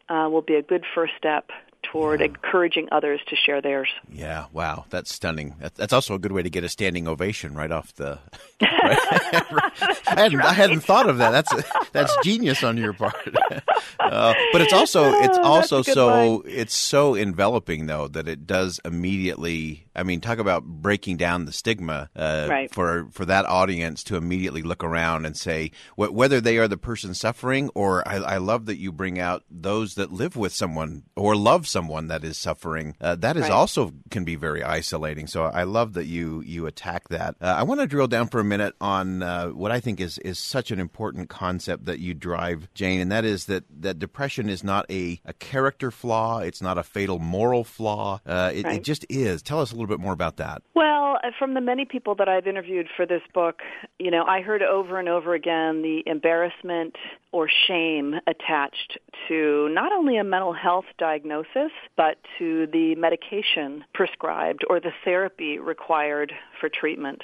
uh, 0.08 0.28
will 0.30 0.42
be 0.42 0.54
a 0.54 0.62
good 0.62 0.84
first 0.94 1.14
step 1.18 1.50
toward 1.90 2.20
yeah. 2.20 2.26
encouraging 2.26 2.88
others 2.92 3.20
to 3.28 3.36
share 3.36 3.60
theirs. 3.60 3.88
Yeah, 4.10 4.46
wow, 4.52 4.84
that's 4.90 5.12
stunning. 5.12 5.56
That's 5.74 5.92
also 5.92 6.14
a 6.14 6.18
good 6.18 6.32
way 6.32 6.42
to 6.42 6.50
get 6.50 6.64
a 6.64 6.68
standing 6.68 7.08
ovation 7.08 7.54
right 7.54 7.70
off 7.70 7.94
the. 7.94 8.18
Right? 8.58 8.98
I, 10.06 10.20
hadn't, 10.20 10.38
right. 10.38 10.46
I 10.46 10.52
hadn't 10.52 10.80
thought 10.80 11.08
of 11.10 11.18
that. 11.18 11.30
That's 11.30 11.90
that's 11.92 12.16
genius 12.22 12.62
on 12.62 12.76
your 12.76 12.92
part. 12.92 13.14
uh, 14.00 14.34
but 14.52 14.60
it's 14.60 14.72
also 14.72 15.12
it's 15.12 15.36
also 15.36 15.82
so 15.82 16.06
line. 16.06 16.42
it's 16.46 16.74
so 16.74 17.14
enveloping 17.14 17.86
though 17.86 18.08
that 18.08 18.28
it 18.28 18.46
does 18.46 18.80
immediately. 18.84 19.86
I 19.94 20.04
mean, 20.04 20.20
talk 20.20 20.38
about 20.38 20.64
breaking 20.64 21.16
down 21.16 21.44
the 21.44 21.52
stigma 21.52 22.08
uh, 22.16 22.46
right. 22.48 22.72
for 22.72 23.08
for 23.10 23.24
that 23.26 23.44
audience 23.46 24.04
to 24.04 24.16
immediately 24.16 24.62
look 24.62 24.82
around 24.82 25.26
and 25.26 25.36
say 25.36 25.72
wh- 25.96 26.12
whether 26.12 26.40
they 26.40 26.58
are 26.58 26.68
the 26.68 26.78
person 26.78 27.12
suffering 27.14 27.70
or 27.74 28.06
I, 28.08 28.16
I 28.16 28.36
love 28.38 28.66
that 28.66 28.78
you 28.78 28.92
bring 28.92 29.18
out 29.18 29.44
those 29.50 29.96
that 29.96 30.12
live 30.12 30.36
with 30.36 30.54
someone 30.54 31.04
or 31.14 31.36
love 31.36 31.66
someone 31.66 31.75
that 31.76 32.24
is 32.24 32.36
suffering. 32.36 32.96
Uh, 33.00 33.14
that 33.16 33.36
is 33.36 33.42
right. 33.42 33.50
also 33.50 33.92
can 34.10 34.24
be 34.24 34.36
very 34.36 34.62
isolating. 34.62 35.26
So 35.26 35.44
I 35.44 35.64
love 35.64 35.94
that 35.94 36.06
you 36.06 36.42
you 36.42 36.66
attack 36.66 37.08
that. 37.08 37.36
Uh, 37.40 37.46
I 37.46 37.62
want 37.64 37.80
to 37.80 37.86
drill 37.86 38.08
down 38.08 38.28
for 38.28 38.40
a 38.40 38.44
minute 38.44 38.74
on 38.80 39.22
uh, 39.22 39.48
what 39.48 39.70
I 39.70 39.80
think 39.80 40.00
is 40.00 40.18
is 40.18 40.38
such 40.38 40.70
an 40.70 40.80
important 40.80 41.28
concept 41.28 41.84
that 41.86 41.98
you 41.98 42.14
drive, 42.14 42.68
Jane, 42.74 43.00
and 43.00 43.12
that 43.12 43.24
is 43.24 43.46
that 43.46 43.64
that 43.82 43.98
depression 43.98 44.48
is 44.48 44.64
not 44.64 44.90
a, 44.90 45.20
a 45.24 45.32
character 45.34 45.90
flaw. 45.90 46.38
It's 46.38 46.62
not 46.62 46.78
a 46.78 46.82
fatal 46.82 47.18
moral 47.18 47.64
flaw. 47.64 48.20
Uh, 48.26 48.52
it, 48.54 48.64
right. 48.64 48.76
it 48.76 48.84
just 48.84 49.04
is. 49.08 49.42
Tell 49.42 49.60
us 49.60 49.72
a 49.72 49.74
little 49.74 49.88
bit 49.88 50.00
more 50.00 50.12
about 50.12 50.36
that. 50.36 50.62
Well, 50.74 51.18
uh, 51.22 51.30
from 51.38 51.54
the 51.54 51.60
many 51.60 51.84
people 51.84 52.14
that 52.16 52.28
I've 52.28 52.46
interviewed 52.46 52.88
for 52.96 53.06
this 53.06 53.22
book, 53.34 53.60
you 53.98 54.10
know, 54.10 54.24
I 54.24 54.40
heard 54.40 54.62
over 54.62 54.98
and 54.98 55.08
over 55.08 55.34
again 55.34 55.82
the 55.82 56.02
embarrassment 56.06 56.96
or 57.36 57.50
shame 57.68 58.14
attached 58.26 58.96
to 59.28 59.68
not 59.68 59.92
only 59.92 60.16
a 60.16 60.24
mental 60.24 60.54
health 60.54 60.86
diagnosis, 60.96 61.70
but 61.94 62.16
to 62.38 62.66
the 62.72 62.94
medication 62.94 63.84
prescribed 63.92 64.64
or 64.70 64.80
the 64.80 64.92
therapy 65.04 65.58
required 65.58 66.32
for 66.58 66.70
treatment. 66.70 67.20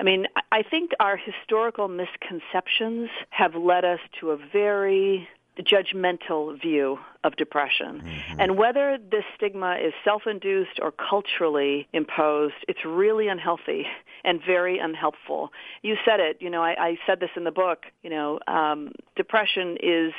I 0.00 0.02
mean, 0.02 0.26
I 0.50 0.64
think 0.68 0.90
our 0.98 1.16
historical 1.16 1.86
misconceptions 1.86 3.08
have 3.30 3.54
led 3.54 3.84
us 3.84 4.00
to 4.18 4.32
a 4.32 4.36
very 4.52 5.28
judgmental 5.60 6.60
view 6.60 6.98
of 7.22 7.36
depression. 7.36 8.02
Mm-hmm. 8.04 8.40
And 8.40 8.56
whether 8.56 8.98
this 8.98 9.24
stigma 9.36 9.76
is 9.76 9.92
self-induced 10.02 10.80
or 10.82 10.90
culturally 10.90 11.86
imposed, 11.92 12.54
it's 12.66 12.84
really 12.84 13.28
unhealthy 13.28 13.86
and 14.24 14.40
very 14.44 14.78
unhelpful. 14.78 15.50
You 15.82 15.96
said 16.04 16.20
it, 16.20 16.38
you 16.40 16.50
know, 16.50 16.62
I, 16.62 16.74
I 16.78 16.98
said 17.06 17.20
this 17.20 17.30
in 17.36 17.44
the 17.44 17.50
book, 17.50 17.84
you 18.02 18.10
know, 18.10 18.38
um, 18.46 18.92
depression 19.16 19.76
is 19.82 20.12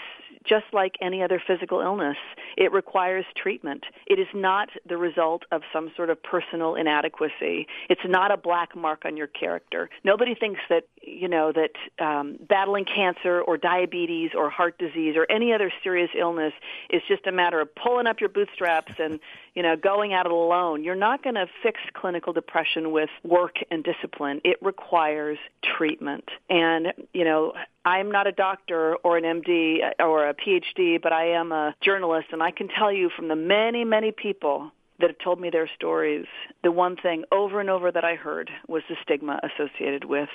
just 0.45 0.65
like 0.73 0.95
any 1.01 1.23
other 1.23 1.41
physical 1.45 1.79
illness. 1.79 2.17
It 2.57 2.73
requires 2.73 3.23
treatment. 3.35 3.85
It 4.07 4.19
is 4.19 4.27
not 4.33 4.67
the 4.87 4.97
result 4.97 5.43
of 5.51 5.61
some 5.71 5.91
sort 5.95 6.09
of 6.09 6.21
personal 6.21 6.75
inadequacy. 6.75 7.67
It's 7.89 8.01
not 8.05 8.29
a 8.31 8.35
black 8.35 8.75
mark 8.75 9.03
on 9.05 9.15
your 9.15 9.27
character. 9.27 9.89
Nobody 10.03 10.35
thinks 10.35 10.59
that, 10.69 10.83
you 11.01 11.29
know, 11.29 11.53
that 11.53 12.03
um, 12.03 12.37
battling 12.49 12.83
cancer 12.83 13.41
or 13.41 13.57
diabetes 13.57 14.31
or 14.35 14.49
heart 14.49 14.77
disease 14.77 15.15
or 15.15 15.25
any 15.31 15.53
other 15.53 15.71
serious 15.81 16.09
illness 16.17 16.53
is 16.89 17.01
just 17.07 17.25
a 17.25 17.31
matter 17.31 17.61
of 17.61 17.73
pulling 17.75 18.07
up 18.07 18.19
your 18.19 18.29
bootstraps 18.29 18.91
and, 18.99 19.21
you 19.55 19.61
know, 19.63 19.75
going 19.75 20.13
at 20.13 20.25
it 20.25 20.31
alone. 20.31 20.83
You're 20.83 20.95
not 20.95 21.23
going 21.23 21.35
to 21.35 21.47
fix 21.61 21.79
clinical 21.93 22.33
depression 22.33 22.91
with 22.91 23.09
work 23.23 23.55
and 23.69 23.83
discipline. 23.83 24.41
It 24.43 24.57
requires 24.61 25.37
treatment. 25.77 26.29
And, 26.49 26.93
you 27.13 27.23
know, 27.23 27.53
I'm 27.85 28.11
not 28.11 28.27
a 28.27 28.31
doctor 28.31 28.95
or 29.03 29.17
an 29.17 29.23
MD 29.23 29.79
or 29.99 30.27
a 30.27 30.33
PhD, 30.33 31.01
but 31.01 31.11
I 31.11 31.31
am 31.31 31.51
a 31.51 31.75
journalist, 31.81 32.27
and 32.31 32.41
I 32.41 32.51
can 32.51 32.67
tell 32.67 32.91
you 32.91 33.09
from 33.15 33.27
the 33.27 33.35
many, 33.35 33.83
many 33.83 34.11
people 34.11 34.71
that 35.03 35.09
have 35.09 35.19
told 35.19 35.37
me 35.37 35.49
their 35.49 35.69
stories, 35.75 36.25
the 36.63 36.71
one 36.71 36.95
thing 36.95 37.25
over 37.29 37.59
and 37.59 37.69
over 37.69 37.91
that 37.91 38.05
I 38.05 38.15
heard 38.15 38.49
was 38.69 38.83
the 38.87 38.95
stigma 39.03 39.37
associated 39.43 40.05
with 40.05 40.29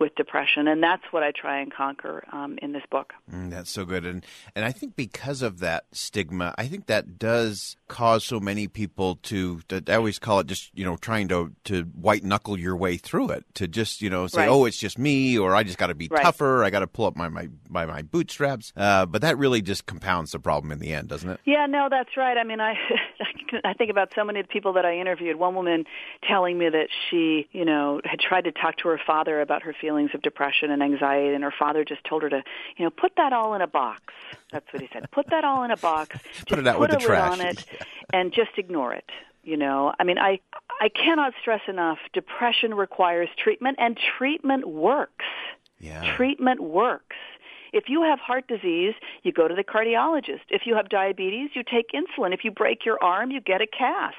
with 0.00 0.12
depression, 0.16 0.66
and 0.66 0.82
that's 0.82 1.04
what 1.12 1.22
I 1.22 1.30
try 1.30 1.60
and 1.60 1.72
conquer 1.72 2.24
um, 2.32 2.58
in 2.60 2.72
this 2.72 2.82
book. 2.90 3.12
Mm, 3.32 3.50
that's 3.50 3.70
so 3.70 3.84
good, 3.84 4.04
and 4.04 4.26
and 4.56 4.64
I 4.64 4.72
think 4.72 4.96
because 4.96 5.40
of 5.40 5.60
that 5.60 5.84
stigma, 5.92 6.52
I 6.58 6.66
think 6.66 6.86
that 6.86 7.16
does 7.16 7.76
cause 7.86 8.24
so 8.24 8.40
many 8.40 8.66
people 8.66 9.16
to. 9.22 9.60
to 9.68 9.84
I 9.86 9.94
always 9.94 10.18
call 10.18 10.40
it 10.40 10.48
just 10.48 10.76
you 10.76 10.84
know 10.84 10.96
trying 10.96 11.28
to 11.28 11.52
to 11.64 11.84
white 11.84 12.24
knuckle 12.24 12.58
your 12.58 12.76
way 12.76 12.96
through 12.96 13.30
it, 13.30 13.44
to 13.54 13.68
just 13.68 14.02
you 14.02 14.10
know 14.10 14.26
say, 14.26 14.40
right. 14.40 14.48
oh, 14.48 14.64
it's 14.64 14.78
just 14.78 14.98
me, 14.98 15.38
or 15.38 15.54
I 15.54 15.62
just 15.62 15.78
got 15.78 15.88
to 15.88 15.94
be 15.94 16.08
right. 16.10 16.24
tougher, 16.24 16.64
I 16.64 16.70
got 16.70 16.80
to 16.80 16.88
pull 16.88 17.06
up 17.06 17.14
my 17.14 17.28
my 17.28 17.48
my, 17.68 17.86
my 17.86 18.02
bootstraps. 18.02 18.72
Uh, 18.76 19.06
but 19.06 19.22
that 19.22 19.38
really 19.38 19.62
just 19.62 19.86
compounds 19.86 20.32
the 20.32 20.40
problem 20.40 20.72
in 20.72 20.80
the 20.80 20.92
end, 20.92 21.06
doesn't 21.06 21.30
it? 21.30 21.40
Yeah, 21.44 21.66
no, 21.66 21.86
that's 21.88 22.16
right. 22.16 22.36
I 22.36 22.42
mean, 22.42 22.60
I 22.60 22.74
I 23.64 23.72
think 23.72 23.90
about 23.90 24.12
so 24.14 24.24
many 24.24 24.40
of 24.40 24.46
the 24.46 24.52
people 24.52 24.72
that 24.74 24.84
I 24.84 24.98
interviewed. 24.98 25.36
One 25.36 25.54
woman 25.54 25.84
telling 26.26 26.58
me 26.58 26.68
that 26.68 26.88
she, 27.08 27.48
you 27.52 27.64
know, 27.64 28.00
had 28.04 28.20
tried 28.20 28.44
to 28.44 28.52
talk 28.52 28.76
to 28.78 28.88
her 28.88 29.00
father 29.06 29.40
about 29.40 29.62
her 29.62 29.74
feelings 29.78 30.10
of 30.14 30.22
depression 30.22 30.70
and 30.70 30.82
anxiety, 30.82 31.34
and 31.34 31.44
her 31.44 31.54
father 31.56 31.84
just 31.84 32.04
told 32.04 32.22
her 32.22 32.30
to, 32.30 32.42
you 32.76 32.84
know, 32.84 32.90
put 32.90 33.12
that 33.16 33.32
all 33.32 33.54
in 33.54 33.60
a 33.60 33.66
box. 33.66 34.02
That's 34.52 34.66
what 34.72 34.82
he 34.82 34.88
said. 34.92 35.10
Put 35.10 35.28
that 35.30 35.44
all 35.44 35.64
in 35.64 35.70
a 35.70 35.76
box. 35.76 36.16
put 36.48 36.58
it 36.58 36.66
out 36.66 36.78
put 36.78 36.90
with 36.90 36.98
the 36.98 37.04
trash. 37.04 37.32
on 37.32 37.40
it, 37.40 37.64
and 38.12 38.32
just 38.32 38.50
ignore 38.56 38.94
it. 38.94 39.10
You 39.42 39.56
know, 39.56 39.94
I 39.98 40.04
mean, 40.04 40.18
I 40.18 40.40
I 40.80 40.88
cannot 40.90 41.32
stress 41.40 41.62
enough. 41.68 41.98
Depression 42.12 42.74
requires 42.74 43.28
treatment, 43.42 43.78
and 43.80 43.98
treatment 44.18 44.68
works. 44.68 45.24
Yeah. 45.80 46.16
Treatment 46.16 46.60
works. 46.60 47.16
If 47.72 47.84
you 47.88 48.02
have 48.02 48.18
heart 48.18 48.48
disease, 48.48 48.94
you 49.22 49.32
go 49.32 49.48
to 49.48 49.54
the 49.54 49.64
cardiologist. 49.64 50.40
If 50.50 50.62
you 50.66 50.74
have 50.74 50.88
diabetes, 50.88 51.50
you 51.54 51.62
take 51.62 51.90
insulin. 51.92 52.32
If 52.32 52.44
you 52.44 52.50
break 52.50 52.84
your 52.84 53.02
arm, 53.02 53.30
you 53.30 53.40
get 53.40 53.60
a 53.60 53.66
cast. 53.66 54.16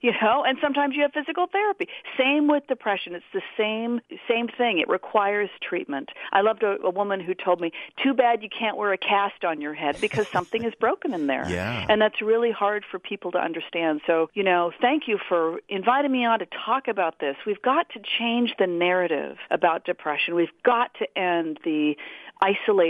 You 0.00 0.12
know, 0.20 0.44
and 0.44 0.58
sometimes 0.60 0.94
you 0.96 1.02
have 1.02 1.12
physical 1.12 1.46
therapy. 1.46 1.88
Same 2.18 2.48
with 2.48 2.66
depression. 2.66 3.14
It's 3.14 3.24
the 3.32 3.42
same 3.56 4.00
same 4.28 4.48
thing. 4.48 4.78
It 4.78 4.88
requires 4.88 5.50
treatment. 5.60 6.10
I 6.32 6.40
loved 6.40 6.62
a, 6.62 6.80
a 6.82 6.90
woman 6.90 7.20
who 7.20 7.34
told 7.34 7.60
me, 7.60 7.72
"Too 8.02 8.14
bad 8.14 8.42
you 8.42 8.48
can't 8.48 8.76
wear 8.76 8.92
a 8.92 8.98
cast 8.98 9.44
on 9.44 9.60
your 9.60 9.74
head 9.74 9.96
because 10.00 10.26
something 10.28 10.64
is 10.64 10.74
broken 10.74 11.14
in 11.14 11.26
there." 11.26 11.48
Yeah. 11.48 11.86
And 11.88 12.00
that's 12.00 12.20
really 12.20 12.50
hard 12.50 12.84
for 12.90 12.98
people 12.98 13.32
to 13.32 13.38
understand. 13.38 14.00
So, 14.06 14.30
you 14.34 14.42
know, 14.42 14.72
thank 14.80 15.08
you 15.08 15.18
for 15.28 15.60
inviting 15.68 16.12
me 16.12 16.24
on 16.24 16.38
to 16.40 16.46
talk 16.46 16.88
about 16.88 17.18
this. 17.20 17.36
We've 17.46 17.62
got 17.62 17.88
to 17.90 18.00
change 18.18 18.54
the 18.58 18.66
narrative 18.66 19.36
about 19.50 19.84
depression. 19.84 20.34
We've 20.34 20.48
got 20.64 20.94
to 20.94 21.18
end 21.18 21.58
the 21.64 21.96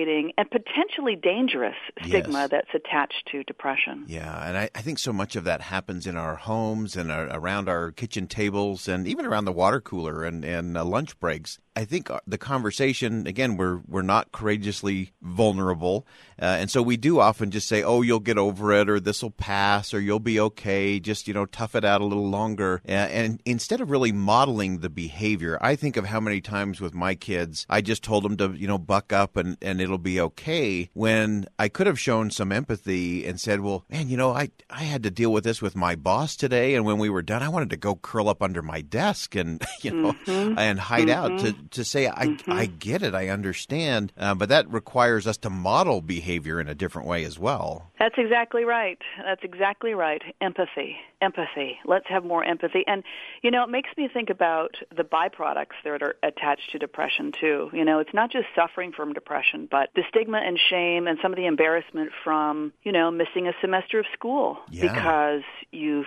isolating 0.02 0.32
and 0.38 0.50
potentially 0.50 1.16
dangerous 1.16 1.74
stigma 2.04 2.40
Yes. 2.40 2.50
that's 2.50 2.74
attached 2.74 3.28
to 3.30 3.42
depression. 3.44 4.04
Yeah, 4.06 4.46
and 4.46 4.56
I, 4.56 4.70
I 4.74 4.80
think 4.82 4.98
so 4.98 5.12
much 5.12 5.36
of 5.36 5.44
that 5.44 5.60
happens 5.60 6.06
in 6.06 6.16
our 6.16 6.36
homes 6.36 6.96
and 6.96 7.10
our, 7.10 7.26
around 7.30 7.68
our 7.68 7.90
kitchen 7.92 8.26
tables 8.26 8.88
and 8.88 9.06
even 9.06 9.26
around 9.26 9.44
the 9.44 9.52
water 9.52 9.80
cooler 9.80 10.24
and, 10.24 10.44
and 10.44 10.76
uh, 10.76 10.84
lunch 10.84 11.18
breaks. 11.20 11.58
I 11.74 11.86
think 11.86 12.10
uh, 12.10 12.20
the 12.26 12.36
conversation 12.36 13.26
again 13.26 13.56
we're 13.56 13.80
we're 13.88 14.02
not 14.02 14.30
courageously 14.30 15.12
vulnerable, 15.22 16.06
uh, 16.40 16.44
and 16.44 16.70
so 16.70 16.82
we 16.82 16.98
do 16.98 17.18
often 17.18 17.50
just 17.50 17.66
say, 17.66 17.82
"Oh, 17.82 18.02
you'll 18.02 18.20
get 18.20 18.36
over 18.36 18.72
it," 18.72 18.90
or 18.90 19.00
"This 19.00 19.22
will 19.22 19.30
pass," 19.30 19.94
or 19.94 20.00
"You'll 20.00 20.20
be 20.20 20.38
okay." 20.38 21.00
Just 21.00 21.26
you 21.26 21.32
know, 21.32 21.46
tough 21.46 21.74
it 21.74 21.84
out 21.84 22.02
a 22.02 22.04
little 22.04 22.28
longer. 22.28 22.82
Uh, 22.86 22.92
and 22.92 23.40
instead 23.46 23.80
of 23.80 23.90
really 23.90 24.12
modeling 24.12 24.78
the 24.78 24.90
behavior, 24.90 25.58
I 25.62 25.74
think 25.74 25.96
of 25.96 26.06
how 26.06 26.20
many 26.20 26.42
times 26.42 26.80
with 26.80 26.94
my 26.94 27.14
kids 27.14 27.66
I 27.70 27.80
just 27.80 28.02
told 28.02 28.24
them 28.24 28.36
to 28.36 28.52
you 28.52 28.68
know 28.68 28.78
buck 28.78 29.12
up 29.12 29.36
and 29.36 29.56
and 29.62 29.80
it'll 29.80 29.96
be 29.96 30.20
okay. 30.20 30.90
When 30.92 31.46
I 31.58 31.68
could 31.68 31.86
have 31.86 31.98
shown 31.98 32.30
some 32.30 32.52
empathy 32.52 33.26
and 33.26 33.40
said, 33.40 33.60
"Well, 33.60 33.86
man, 33.88 34.10
you 34.10 34.18
know, 34.18 34.32
I 34.32 34.50
I 34.68 34.82
had 34.82 35.02
to 35.04 35.10
deal 35.10 35.32
with 35.32 35.44
this 35.44 35.62
with 35.62 35.74
my 35.74 35.96
boss 35.96 36.36
today, 36.36 36.74
and 36.74 36.84
when 36.84 36.98
we 36.98 37.08
were 37.08 37.22
done, 37.22 37.42
I 37.42 37.48
wanted 37.48 37.70
to 37.70 37.78
go 37.78 37.94
curl 37.94 38.28
up 38.28 38.42
under 38.42 38.60
my 38.60 38.82
desk 38.82 39.34
and 39.34 39.62
you 39.80 39.90
know 39.90 40.14
and 40.26 40.78
hide 40.78 41.08
out 41.08 41.38
to 41.40 41.61
to 41.72 41.84
say 41.84 42.06
I 42.06 42.36
I 42.46 42.66
get 42.66 43.02
it, 43.02 43.14
I 43.14 43.28
understand, 43.28 44.12
uh, 44.16 44.34
but 44.34 44.48
that 44.48 44.70
requires 44.70 45.26
us 45.26 45.36
to 45.38 45.50
model 45.50 46.00
behavior 46.00 46.60
in 46.60 46.68
a 46.68 46.74
different 46.74 47.08
way 47.08 47.24
as 47.24 47.38
well. 47.38 47.90
That's 47.98 48.16
exactly 48.18 48.64
right. 48.64 48.98
That's 49.24 49.42
exactly 49.42 49.94
right. 49.94 50.22
Empathy. 50.40 50.96
Empathy. 51.22 51.78
Let's 51.86 52.06
have 52.08 52.24
more 52.24 52.44
empathy. 52.44 52.82
And, 52.86 53.04
you 53.42 53.50
know, 53.50 53.62
it 53.62 53.70
makes 53.70 53.88
me 53.96 54.08
think 54.12 54.28
about 54.28 54.74
the 54.94 55.04
byproducts 55.04 55.78
that 55.84 56.02
are 56.02 56.16
attached 56.22 56.72
to 56.72 56.78
depression, 56.78 57.32
too. 57.40 57.70
You 57.72 57.84
know, 57.84 58.00
it's 58.00 58.12
not 58.12 58.30
just 58.32 58.46
suffering 58.56 58.92
from 58.92 59.12
depression, 59.12 59.68
but 59.70 59.90
the 59.94 60.02
stigma 60.08 60.38
and 60.44 60.58
shame 60.68 61.06
and 61.06 61.18
some 61.22 61.32
of 61.32 61.36
the 61.36 61.46
embarrassment 61.46 62.10
from, 62.24 62.72
you 62.82 62.90
know, 62.92 63.10
missing 63.10 63.46
a 63.46 63.52
semester 63.60 64.00
of 64.00 64.06
school 64.12 64.58
Yeah. 64.70 64.82
because 64.92 65.42
you've 65.70 66.06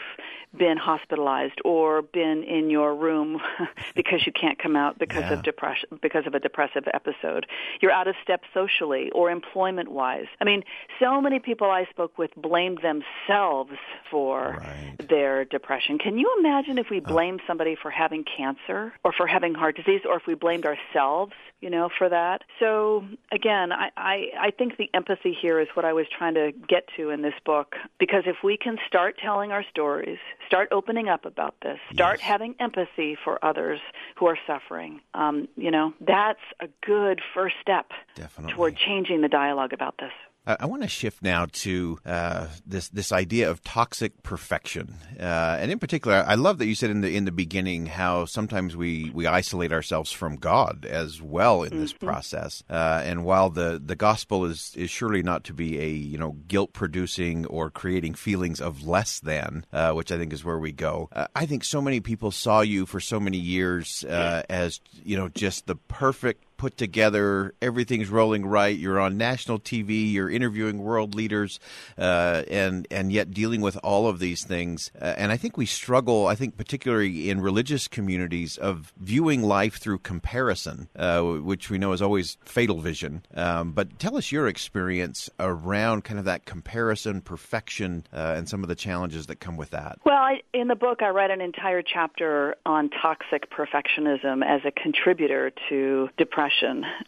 been 0.58 0.78
hospitalized 0.78 1.60
or 1.66 2.02
been 2.02 2.44
in 2.44 2.70
your 2.70 2.96
room 2.96 3.42
because 3.96 4.26
you 4.26 4.32
can't 4.34 4.58
come 4.60 4.76
out 4.76 5.00
because 5.00 5.24
Yeah. 5.28 5.34
of 5.36 5.44
depression 5.44 5.90
because 6.02 6.28
of 6.28 6.34
a 6.34 6.40
depressive 6.40 6.84
episode. 6.94 7.46
You're 7.82 7.92
out 7.92 8.08
of 8.08 8.16
step 8.24 8.42
socially 8.54 9.12
or 9.12 9.32
employment 9.32 9.92
wise. 9.92 10.28
I 10.42 10.44
mean, 10.46 10.64
so 11.00 11.22
many 11.22 11.40
people 11.40 11.70
I 11.72 11.86
spoke 11.90 12.18
with 12.18 12.32
blamed 12.36 12.80
themselves 12.82 13.78
for 14.12 14.58
Right. 14.62 15.05
Their 15.06 15.46
depression. 15.46 15.98
Can 16.00 16.18
you 16.18 16.36
imagine 16.40 16.78
if 16.78 16.88
we 16.90 17.00
blamed 17.00 17.42
somebody 17.48 17.76
for 17.82 17.90
having 17.92 18.24
cancer 18.26 18.94
or 19.04 19.14
for 19.14 19.28
having 19.28 19.54
heart 19.54 19.76
disease 19.78 20.02
or 20.08 20.18
if 20.18 20.24
we 20.28 20.34
blamed 20.36 20.66
ourselves, 20.66 21.34
you 21.62 21.70
know, 21.70 21.90
for 21.98 22.10
that? 22.10 22.42
So 22.60 23.06
again, 23.32 23.72
I, 23.72 23.90
I, 23.98 24.26
I 24.40 24.52
think 24.52 24.78
the 24.78 24.90
empathy 24.94 25.36
here 25.40 25.60
is 25.60 25.68
what 25.74 25.86
I 25.86 25.94
was 25.94 26.06
trying 26.18 26.34
to 26.36 26.52
get 26.68 26.88
to 26.98 27.10
in 27.10 27.22
this 27.22 27.34
book 27.46 27.76
because 28.00 28.24
if 28.26 28.38
we 28.44 28.58
can 28.58 28.78
start 28.88 29.18
telling 29.22 29.52
our 29.52 29.64
stories, 29.70 30.18
start 30.48 30.70
opening 30.72 31.08
up 31.10 31.26
about 31.26 31.56
this, 31.62 31.80
start 31.94 32.20
Yes. 32.20 32.28
having 32.28 32.56
empathy 32.60 33.18
for 33.24 33.44
others 33.44 33.80
who 34.16 34.28
are 34.28 34.38
suffering, 34.48 35.02
um, 35.14 35.48
you 35.56 35.72
know, 35.72 35.94
that's 36.02 36.40
a 36.60 36.68
good 36.86 37.22
first 37.34 37.56
step 37.62 37.92
Definitely. 38.16 38.54
toward 38.54 38.78
changing 38.78 39.22
the 39.22 39.28
dialogue 39.30 39.74
about 39.74 39.96
this. 40.00 40.12
I, 40.46 40.58
I 40.62 40.66
want 40.66 40.84
to 40.84 40.88
shift 40.88 41.22
now 41.22 41.48
to 41.52 42.00
uh, 42.06 42.48
this 42.66 42.90
this 42.90 43.12
idea 43.12 43.50
of 43.50 43.64
toxic 43.64 44.24
perfection, 44.24 44.96
uh, 45.20 45.58
and 45.60 45.72
in 45.72 45.80
particular, 45.80 46.24
I 46.28 46.36
love 46.36 46.58
that 46.60 46.68
you 46.68 46.76
said 46.76 46.90
in 46.90 47.02
the 47.02 47.16
in 47.16 47.26
the 47.26 47.32
beginning 47.32 47.88
how 47.88 48.26
sometimes 48.26 48.76
we, 48.76 49.12
we 49.14 49.28
isolate 49.28 49.72
ourselves 49.72 50.12
from 50.12 50.38
God 50.38 50.86
as 50.86 51.22
well 51.22 51.64
in 51.64 51.80
this 51.80 51.94
process. 51.94 52.64
Uh, 52.70 53.02
and 53.04 53.26
while 53.26 53.50
the, 53.50 53.82
the 53.84 53.96
gospel 53.96 54.46
is 54.46 54.74
is 54.76 54.90
surely 54.90 55.24
not 55.24 55.44
to 55.46 55.54
be 55.54 55.80
a 55.80 55.90
you 55.90 56.18
know 56.18 56.38
guilt 56.48 56.74
producing 56.74 57.46
or 57.48 57.70
creating 57.70 58.14
feelings 58.14 58.62
of 58.62 58.86
less 58.86 59.20
than, 59.20 59.66
uh, 59.74 59.92
which 59.94 60.12
I 60.12 60.18
think 60.18 60.34
is 60.34 60.44
where 60.44 60.60
we 60.60 60.72
go. 60.72 61.10
Uh, 61.12 61.28
I 61.36 61.46
think 61.46 61.64
so 61.64 61.82
many 61.82 62.00
people 62.00 62.32
saw 62.32 62.62
you 62.62 62.86
for 62.86 63.00
so 63.00 63.20
many 63.20 63.38
years 63.38 64.04
uh, 64.04 64.44
as 64.50 64.80
you 65.04 65.18
know 65.18 65.30
just 65.30 65.68
the 65.68 65.76
perfect 65.76 66.55
put 66.58 66.78
together. 66.78 67.54
Everything's 67.62 68.10
rolling 68.10 68.46
right. 68.46 68.78
You're 68.78 69.00
on 69.00 69.18
national 69.18 69.60
TV. 69.60 70.12
You're 70.12 70.30
interviewing 70.30 70.80
world 70.80 71.16
leaders, 71.16 71.60
uh, 71.98 72.44
and 72.50 72.88
and 72.90 73.12
yet 73.12 73.32
dealing 73.32 73.62
with 73.62 73.78
all 73.84 74.08
of 74.08 74.20
these 74.20 74.44
things. 74.44 74.92
Uh, 75.00 75.14
and 75.18 75.32
I 75.32 75.38
think 75.38 75.58
we 75.58 75.66
struggle. 75.66 76.28
I 76.28 76.36
think 76.36 76.58
particularly 76.58 77.30
in 77.30 77.42
religious 77.42 77.88
communities 77.88 78.58
of 78.58 78.94
viewing 78.98 79.44
life 79.44 79.78
through 79.78 80.00
comparison, 80.00 80.88
uh, 80.96 81.22
which 81.22 81.70
we 81.70 81.78
know 81.78 81.92
is 81.92 82.02
always 82.02 82.38
fatal 82.46 82.80
vision. 82.80 83.26
Um, 83.34 83.72
but 83.72 84.00
tell 84.00 84.18
us 84.18 84.32
your 84.32 84.48
experience 84.48 85.30
around 85.40 86.04
kind 86.04 86.20
of 86.20 86.26
that 86.26 86.46
comparison, 86.46 87.22
perfection, 87.22 88.06
uh, 88.14 88.36
and 88.38 88.48
some 88.48 88.64
of 88.64 88.70
the 88.70 88.76
challenges 88.76 89.28
that 89.28 89.40
come 89.40 89.58
with 89.58 89.72
that. 89.72 90.00
Well, 90.06 90.16
I, 90.16 90.42
in 90.54 90.68
the 90.68 90.76
book, 90.76 91.02
I 91.02 91.10
write 91.10 91.32
an 91.32 91.42
entire 91.42 91.82
chapter 91.82 92.56
on 92.66 92.90
toxic 92.90 93.52
perfectionism 93.52 94.46
as 94.46 94.62
a 94.66 94.72
contributor 94.72 95.52
to 95.70 96.10
depression. 96.18 96.45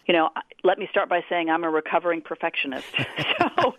You 0.05 0.13
know, 0.13 0.29
let 0.63 0.79
me 0.79 0.87
start 0.91 1.09
by 1.09 1.23
saying 1.29 1.49
I'm 1.49 1.63
a 1.63 1.69
recovering 1.69 2.21
perfectionist. 2.21 2.87
so 3.39 3.75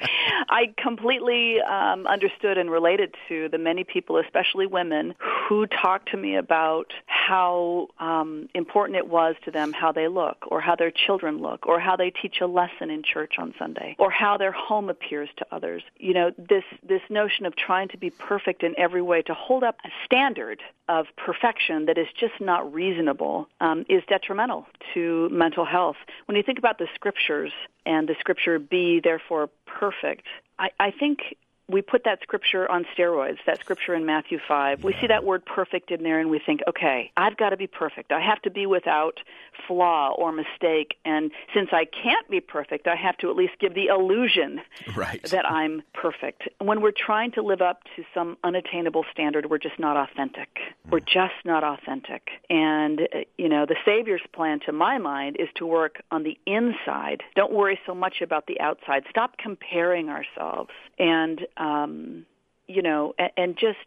I 0.48 0.72
completely 0.76 1.60
um, 1.60 2.06
understood 2.06 2.58
and 2.58 2.70
related 2.70 3.14
to 3.28 3.48
the 3.48 3.58
many 3.58 3.84
people, 3.84 4.18
especially 4.18 4.66
women, 4.66 5.14
who 5.48 5.66
talked 5.66 6.10
to 6.10 6.16
me 6.16 6.36
about 6.36 6.92
how 7.06 7.88
um, 7.98 8.48
important 8.54 8.96
it 8.96 9.08
was 9.08 9.36
to 9.44 9.50
them 9.50 9.72
how 9.72 9.92
they 9.92 10.08
look, 10.08 10.38
or 10.48 10.60
how 10.60 10.76
their 10.76 10.90
children 10.90 11.38
look, 11.38 11.66
or 11.66 11.80
how 11.80 11.96
they 11.96 12.10
teach 12.10 12.40
a 12.40 12.46
lesson 12.46 12.90
in 12.90 13.02
church 13.02 13.34
on 13.38 13.54
Sunday, 13.58 13.96
or 13.98 14.10
how 14.10 14.36
their 14.36 14.52
home 14.52 14.88
appears 14.88 15.28
to 15.38 15.46
others. 15.52 15.82
You 15.98 16.14
know, 16.14 16.30
this 16.38 16.64
this 16.88 17.02
notion 17.10 17.46
of 17.46 17.54
trying 17.56 17.88
to 17.88 17.98
be 17.98 18.10
perfect 18.10 18.62
in 18.62 18.74
every 18.78 19.02
way, 19.02 19.22
to 19.22 19.34
hold 19.34 19.62
up 19.62 19.76
a 19.84 19.88
standard 20.04 20.62
of 20.88 21.06
perfection 21.16 21.86
that 21.86 21.98
is 21.98 22.06
just 22.18 22.40
not 22.40 22.72
reasonable, 22.72 23.48
um, 23.60 23.84
is 23.88 24.02
detrimental 24.08 24.66
to 24.94 25.28
mental 25.30 25.64
health. 25.64 25.96
When 26.26 26.36
you 26.36 26.42
think 26.42 26.58
about 26.58 26.78
the 26.78 26.88
scriptures 26.94 27.52
and 27.84 28.08
the 28.08 28.14
scripture 28.20 28.58
"Be 28.58 29.00
therefore 29.02 29.50
perfect," 29.66 30.26
I, 30.58 30.70
I 30.80 30.90
think 30.90 31.36
we 31.68 31.82
put 31.82 32.04
that 32.04 32.20
scripture 32.22 32.70
on 32.70 32.86
steroids, 32.96 33.38
that 33.46 33.60
scripture 33.60 33.94
in 33.94 34.06
Matthew 34.06 34.38
5. 34.48 34.84
We 34.84 34.94
see 35.00 35.06
that 35.06 35.24
word 35.24 35.44
perfect 35.44 35.90
in 35.90 36.02
there 36.02 36.18
and 36.18 36.30
we 36.30 36.38
think, 36.38 36.60
okay, 36.66 37.12
I've 37.16 37.36
got 37.36 37.50
to 37.50 37.58
be 37.58 37.66
perfect. 37.66 38.10
I 38.10 38.20
have 38.20 38.40
to 38.42 38.50
be 38.50 38.64
without 38.64 39.20
flaw 39.66 40.14
or 40.16 40.32
mistake. 40.32 40.96
And 41.04 41.30
since 41.54 41.68
I 41.72 41.84
can't 41.84 42.28
be 42.30 42.40
perfect, 42.40 42.86
I 42.86 42.96
have 42.96 43.18
to 43.18 43.28
at 43.28 43.36
least 43.36 43.54
give 43.60 43.74
the 43.74 43.86
illusion 43.86 44.60
right. 44.96 45.22
that 45.24 45.44
I'm 45.44 45.82
perfect. 45.92 46.48
When 46.58 46.80
we're 46.80 46.92
trying 46.92 47.32
to 47.32 47.42
live 47.42 47.60
up 47.60 47.82
to 47.96 48.04
some 48.14 48.38
unattainable 48.42 49.04
standard, 49.12 49.50
we're 49.50 49.58
just 49.58 49.78
not 49.78 49.96
authentic. 49.96 50.48
Mm. 50.86 50.92
We're 50.92 51.00
just 51.00 51.44
not 51.44 51.64
authentic. 51.64 52.30
And, 52.48 53.02
uh, 53.02 53.18
you 53.36 53.50
know, 53.50 53.66
the 53.66 53.76
Savior's 53.84 54.22
plan, 54.32 54.60
to 54.66 54.72
my 54.72 54.96
mind, 54.96 55.36
is 55.38 55.48
to 55.56 55.66
work 55.66 56.02
on 56.10 56.22
the 56.22 56.38
inside. 56.46 57.22
Don't 57.36 57.52
worry 57.52 57.78
so 57.84 57.94
much 57.94 58.22
about 58.22 58.46
the 58.46 58.58
outside. 58.60 59.04
Stop 59.10 59.36
comparing 59.36 60.08
ourselves. 60.08 60.70
And, 60.98 61.46
um, 61.58 62.26
you 62.66 62.82
know, 62.82 63.14
and, 63.18 63.30
and 63.36 63.56
just 63.56 63.78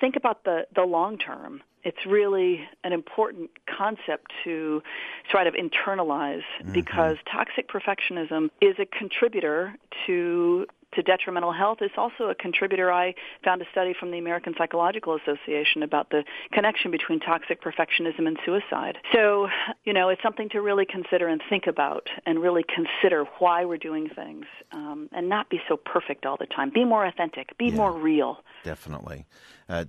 think 0.00 0.16
about 0.16 0.44
the, 0.44 0.66
the 0.74 0.82
long 0.82 1.18
term. 1.18 1.62
It's 1.84 2.04
really 2.06 2.68
an 2.84 2.92
important 2.92 3.50
concept 3.66 4.32
to 4.44 4.82
sort 5.30 5.46
of 5.46 5.54
internalize 5.54 6.42
mm-hmm. 6.60 6.72
because 6.72 7.16
toxic 7.30 7.68
perfectionism 7.68 8.50
is 8.60 8.76
a 8.78 8.86
contributor 8.86 9.74
to 10.06 10.66
to 10.94 11.02
detrimental 11.02 11.52
health 11.52 11.78
is 11.80 11.90
also 11.96 12.24
a 12.24 12.34
contributor. 12.34 12.92
I 12.92 13.14
found 13.44 13.62
a 13.62 13.64
study 13.70 13.94
from 13.98 14.10
the 14.10 14.18
American 14.18 14.54
Psychological 14.56 15.16
Association 15.16 15.82
about 15.82 16.10
the 16.10 16.24
connection 16.52 16.90
between 16.90 17.20
toxic 17.20 17.62
perfectionism 17.62 18.26
and 18.26 18.38
suicide. 18.44 18.96
So, 19.12 19.48
you 19.84 19.92
know, 19.92 20.08
it's 20.08 20.22
something 20.22 20.48
to 20.50 20.60
really 20.60 20.86
consider 20.86 21.28
and 21.28 21.40
think 21.48 21.66
about 21.66 22.08
and 22.26 22.40
really 22.40 22.64
consider 22.64 23.24
why 23.38 23.64
we're 23.64 23.76
doing 23.78 24.08
things 24.08 24.46
um, 24.72 25.08
and 25.12 25.28
not 25.28 25.50
be 25.50 25.60
so 25.68 25.76
perfect 25.76 26.26
all 26.26 26.36
the 26.38 26.46
time. 26.46 26.70
Be 26.70 26.84
more 26.84 27.04
authentic, 27.04 27.56
be 27.58 27.66
yeah, 27.66 27.76
more 27.76 27.92
real. 27.92 28.38
Definitely. 28.64 29.26
Uh, 29.68 29.84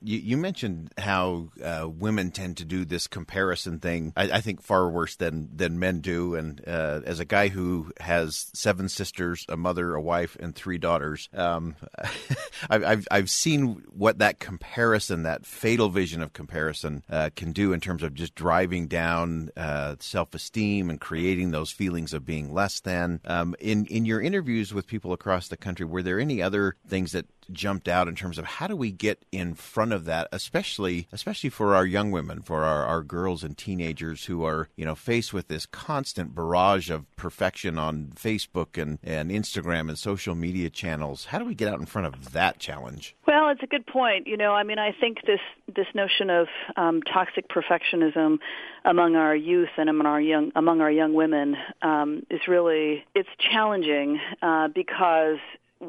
you, 0.00 0.18
you, 0.18 0.36
mentioned 0.36 0.92
how 0.98 1.48
uh, 1.62 1.88
women 1.88 2.30
tend 2.30 2.58
to 2.58 2.64
do 2.64 2.84
this 2.84 3.06
comparison 3.06 3.80
thing. 3.80 4.12
I, 4.16 4.30
I, 4.30 4.40
think 4.40 4.62
far 4.62 4.88
worse 4.88 5.16
than 5.16 5.48
than 5.54 5.78
men 5.78 6.00
do. 6.00 6.34
And 6.34 6.60
uh, 6.66 7.00
as 7.04 7.20
a 7.20 7.24
guy 7.24 7.48
who 7.48 7.90
has 8.00 8.50
seven 8.54 8.88
sisters, 8.88 9.44
a 9.48 9.56
mother, 9.56 9.94
a 9.94 10.00
wife, 10.00 10.36
and 10.38 10.54
three 10.54 10.78
daughters, 10.78 11.28
um, 11.34 11.74
I've, 12.70 12.84
I've, 12.84 13.08
I've 13.10 13.30
seen 13.30 13.82
what 13.90 14.18
that 14.18 14.38
comparison, 14.38 15.22
that 15.24 15.46
fatal 15.46 15.88
vision 15.88 16.22
of 16.22 16.32
comparison, 16.32 17.02
uh, 17.10 17.30
can 17.34 17.52
do 17.52 17.72
in 17.72 17.80
terms 17.80 18.02
of 18.02 18.14
just 18.14 18.34
driving 18.34 18.86
down 18.86 19.50
uh, 19.56 19.96
self 20.00 20.34
esteem 20.34 20.90
and 20.90 21.00
creating 21.00 21.50
those 21.50 21.70
feelings 21.70 22.12
of 22.12 22.24
being 22.24 22.52
less 22.52 22.80
than. 22.80 23.20
Um, 23.24 23.54
in 23.58 23.86
in 23.86 24.04
your 24.04 24.20
interviews 24.20 24.72
with 24.72 24.86
people 24.86 25.12
across 25.12 25.48
the 25.48 25.56
country, 25.56 25.86
were 25.86 26.02
there 26.02 26.20
any 26.20 26.42
other 26.42 26.76
things 26.86 27.12
that 27.12 27.26
jumped 27.52 27.88
out 27.88 28.08
in 28.08 28.14
terms 28.14 28.38
of 28.38 28.44
how 28.44 28.66
do 28.66 28.76
we 28.76 28.90
get 28.90 29.24
in 29.32 29.54
front 29.54 29.92
of 29.92 30.04
that, 30.04 30.28
especially 30.32 31.06
especially 31.12 31.50
for 31.50 31.74
our 31.74 31.86
young 31.86 32.10
women, 32.10 32.42
for 32.42 32.64
our, 32.64 32.84
our 32.84 33.02
girls 33.02 33.42
and 33.44 33.56
teenagers 33.56 34.26
who 34.26 34.44
are 34.44 34.68
you 34.76 34.84
know 34.84 34.94
faced 34.94 35.32
with 35.32 35.48
this 35.48 35.66
constant 35.66 36.34
barrage 36.34 36.90
of 36.90 37.04
perfection 37.16 37.78
on 37.78 38.12
Facebook 38.14 38.80
and, 38.80 38.98
and 39.02 39.30
Instagram 39.30 39.88
and 39.88 39.98
social 39.98 40.34
media 40.34 40.70
channels. 40.70 41.26
How 41.26 41.38
do 41.38 41.44
we 41.44 41.54
get 41.54 41.68
out 41.68 41.80
in 41.80 41.86
front 41.86 42.06
of 42.06 42.32
that 42.32 42.58
challenge? 42.58 43.14
Well, 43.26 43.48
it's 43.48 43.62
a 43.62 43.66
good 43.66 43.86
point. 43.86 44.26
You 44.26 44.36
know, 44.36 44.52
I 44.52 44.62
mean, 44.62 44.78
I 44.78 44.92
think 44.92 45.18
this 45.26 45.40
this 45.74 45.86
notion 45.94 46.30
of 46.30 46.46
um, 46.76 47.02
toxic 47.02 47.48
perfectionism 47.48 48.38
among 48.84 49.16
our 49.16 49.34
youth 49.34 49.70
and 49.76 49.88
among 49.88 50.06
our 50.06 50.20
young 50.20 50.52
among 50.54 50.80
our 50.80 50.90
young 50.90 51.14
women 51.14 51.56
um, 51.82 52.24
is 52.30 52.40
really 52.46 53.04
it's 53.14 53.28
challenging 53.38 54.20
uh, 54.42 54.68
because 54.68 55.38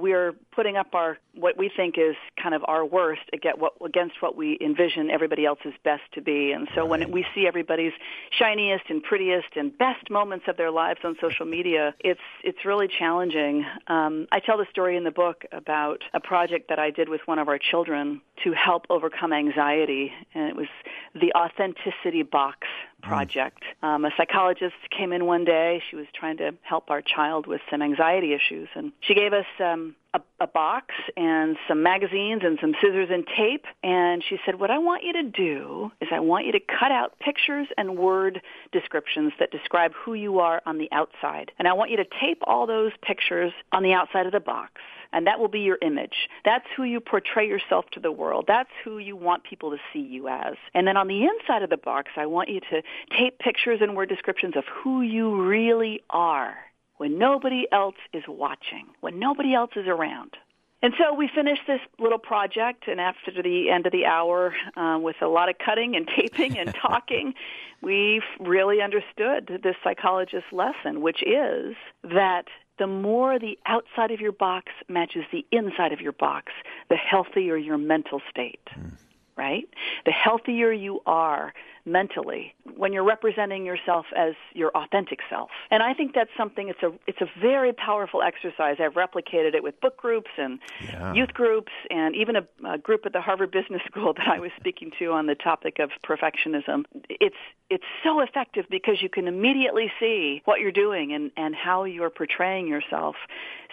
we're 0.05 0.33
putting 0.55 0.77
up 0.77 0.93
our 0.93 1.17
what 1.33 1.57
we 1.57 1.67
think 1.75 1.95
is 1.97 2.15
kind 2.41 2.53
of 2.53 2.63
our 2.67 2.85
worst 2.85 3.23
against 3.33 3.59
what, 3.59 3.73
against 3.83 4.21
what 4.21 4.37
we 4.37 4.55
envision 4.61 5.09
everybody 5.09 5.45
else's 5.45 5.73
best 5.83 6.03
to 6.13 6.21
be. 6.21 6.51
And 6.51 6.67
so 6.75 6.81
right. 6.81 6.89
when 6.91 7.11
we 7.11 7.25
see 7.33 7.47
everybody's 7.47 7.91
shiniest 8.29 8.83
and 8.87 9.01
prettiest 9.01 9.47
and 9.55 9.75
best 9.75 10.11
moments 10.11 10.45
of 10.47 10.57
their 10.57 10.69
lives 10.69 10.99
on 11.03 11.15
social 11.19 11.47
media, 11.47 11.95
it's 12.01 12.27
it's 12.43 12.63
really 12.65 12.87
challenging. 12.87 13.65
Um, 13.87 14.27
I 14.31 14.39
tell 14.39 14.59
the 14.59 14.67
story 14.69 14.95
in 14.95 15.05
the 15.05 15.11
book 15.11 15.43
about 15.51 16.03
a 16.13 16.19
project 16.19 16.69
that 16.69 16.77
I 16.77 16.91
did 16.91 17.09
with 17.09 17.21
one 17.25 17.39
of 17.39 17.47
our 17.47 17.57
children 17.57 18.21
to 18.43 18.51
help 18.51 18.85
overcome 18.91 19.33
anxiety, 19.33 20.13
and 20.35 20.47
it 20.49 20.55
was 20.55 20.67
the 21.15 21.33
Authenticity 21.33 22.21
Box. 22.21 22.59
Project. 23.07 23.63
Um, 23.81 24.05
a 24.05 24.11
psychologist 24.17 24.75
came 24.95 25.13
in 25.13 25.25
one 25.25 25.45
day. 25.45 25.81
She 25.89 25.95
was 25.95 26.05
trying 26.13 26.37
to 26.37 26.51
help 26.61 26.89
our 26.89 27.01
child 27.01 27.47
with 27.47 27.61
some 27.69 27.81
anxiety 27.81 28.33
issues, 28.33 28.67
and 28.75 28.91
she 29.01 29.13
gave 29.13 29.33
us 29.33 29.45
um, 29.59 29.95
a, 30.15 30.43
a 30.43 30.47
box 30.47 30.93
and 31.15 31.57
some 31.67 31.83
magazines 31.83 32.41
and 32.43 32.57
some 32.59 32.73
scissors 32.81 33.09
and 33.11 33.25
tape. 33.37 33.65
And 33.83 34.23
she 34.27 34.37
said, 34.45 34.59
what 34.59 34.71
I 34.71 34.77
want 34.77 35.03
you 35.03 35.13
to 35.13 35.23
do 35.23 35.91
is 36.01 36.09
I 36.11 36.19
want 36.19 36.45
you 36.45 36.53
to 36.53 36.59
cut 36.59 36.91
out 36.91 37.19
pictures 37.19 37.67
and 37.77 37.97
word 37.97 38.41
descriptions 38.71 39.33
that 39.39 39.51
describe 39.51 39.91
who 39.93 40.13
you 40.13 40.39
are 40.39 40.61
on 40.65 40.77
the 40.77 40.89
outside. 40.91 41.51
And 41.59 41.67
I 41.67 41.73
want 41.73 41.91
you 41.91 41.97
to 41.97 42.05
tape 42.21 42.41
all 42.45 42.65
those 42.65 42.91
pictures 43.01 43.51
on 43.71 43.83
the 43.83 43.93
outside 43.93 44.25
of 44.25 44.31
the 44.31 44.39
box 44.39 44.71
and 45.13 45.27
that 45.27 45.39
will 45.39 45.47
be 45.47 45.61
your 45.61 45.77
image. 45.81 46.27
That's 46.43 46.65
who 46.75 46.83
you 46.83 46.99
portray 46.99 47.47
yourself 47.47 47.85
to 47.93 48.01
the 48.01 48.11
world. 48.11 48.45
That's 48.49 48.69
who 48.83 48.97
you 48.97 49.15
want 49.15 49.45
people 49.45 49.71
to 49.71 49.77
see 49.93 50.01
you 50.01 50.27
as. 50.27 50.55
And 50.73 50.85
then 50.85 50.97
on 50.97 51.07
the 51.07 51.23
inside 51.23 51.63
of 51.63 51.69
the 51.69 51.77
box, 51.77 52.11
I 52.17 52.25
want 52.25 52.49
you 52.49 52.59
to 52.59 52.81
tape 53.17 53.39
pictures 53.39 53.79
and 53.81 53.95
word 53.95 54.09
descriptions 54.09 54.57
of 54.57 54.65
who 54.65 55.01
you 55.01 55.47
really 55.47 56.01
are 56.09 56.55
when 56.97 57.17
nobody 57.17 57.67
else 57.71 57.95
is 58.13 58.23
watching, 58.27 58.87
when 59.01 59.19
nobody 59.19 59.53
else 59.53 59.71
is 59.75 59.87
around. 59.87 60.37
And 60.81 60.93
so 60.99 61.15
we 61.15 61.27
finished 61.33 61.63
this 61.65 61.79
little 61.97 62.19
project, 62.19 62.87
and 62.87 63.01
after 63.01 63.41
the 63.41 63.71
end 63.71 63.87
of 63.87 63.91
the 63.91 64.05
hour, 64.05 64.53
uh, 64.77 64.99
with 65.01 65.15
a 65.21 65.27
lot 65.27 65.49
of 65.49 65.55
cutting 65.57 65.95
and 65.95 66.07
taping 66.07 66.59
and 66.59 66.75
talking, 66.81 67.33
we 67.81 68.21
really 68.39 68.81
understood 68.81 69.61
this 69.63 69.75
psychologist's 69.83 70.51
lesson, 70.51 71.01
which 71.01 71.23
is 71.23 71.75
that 72.03 72.45
the 72.77 72.87
more 72.87 73.39
the 73.39 73.57
outside 73.65 74.11
of 74.11 74.19
your 74.19 74.33
box 74.33 74.71
matches 74.87 75.23
the 75.31 75.45
inside 75.51 75.91
of 75.91 76.01
your 76.01 76.11
box, 76.11 76.51
the 76.89 76.97
healthier 76.97 77.57
your 77.57 77.77
mental 77.77 78.21
state. 78.29 78.67
Mm. 78.77 78.91
Right? 79.37 79.67
The 80.05 80.11
healthier 80.11 80.71
you 80.71 81.01
are, 81.05 81.53
mentally 81.85 82.53
when 82.75 82.91
you're 82.91 83.03
representing 83.03 83.65
yourself 83.65 84.05
as 84.15 84.33
your 84.53 84.71
authentic 84.75 85.19
self. 85.29 85.49
And 85.69 85.83
I 85.83 85.93
think 85.93 86.13
that's 86.13 86.31
something 86.35 86.67
it's 86.67 86.81
a 86.81 86.91
it's 87.07 87.21
a 87.21 87.27
very 87.39 87.73
powerful 87.73 88.21
exercise. 88.21 88.77
I've 88.79 88.93
replicated 88.93 89.53
it 89.53 89.63
with 89.63 89.79
book 89.81 89.97
groups 89.97 90.31
and 90.37 90.59
yeah. 90.83 91.13
youth 91.13 91.33
groups 91.33 91.71
and 91.89 92.15
even 92.15 92.35
a, 92.35 92.47
a 92.67 92.77
group 92.77 93.05
at 93.05 93.13
the 93.13 93.21
Harvard 93.21 93.51
Business 93.51 93.81
School 93.91 94.13
that 94.13 94.27
I 94.27 94.39
was 94.39 94.51
speaking 94.59 94.91
to 94.99 95.11
on 95.11 95.27
the 95.27 95.35
topic 95.35 95.79
of 95.79 95.91
perfectionism. 96.03 96.85
It's 97.09 97.35
it's 97.69 97.85
so 98.03 98.21
effective 98.21 98.65
because 98.69 99.01
you 99.01 99.09
can 99.09 99.27
immediately 99.27 99.91
see 99.99 100.41
what 100.45 100.59
you're 100.59 100.71
doing 100.71 101.13
and 101.13 101.31
and 101.37 101.55
how 101.55 101.83
you're 101.83 102.09
portraying 102.09 102.67
yourself. 102.67 103.15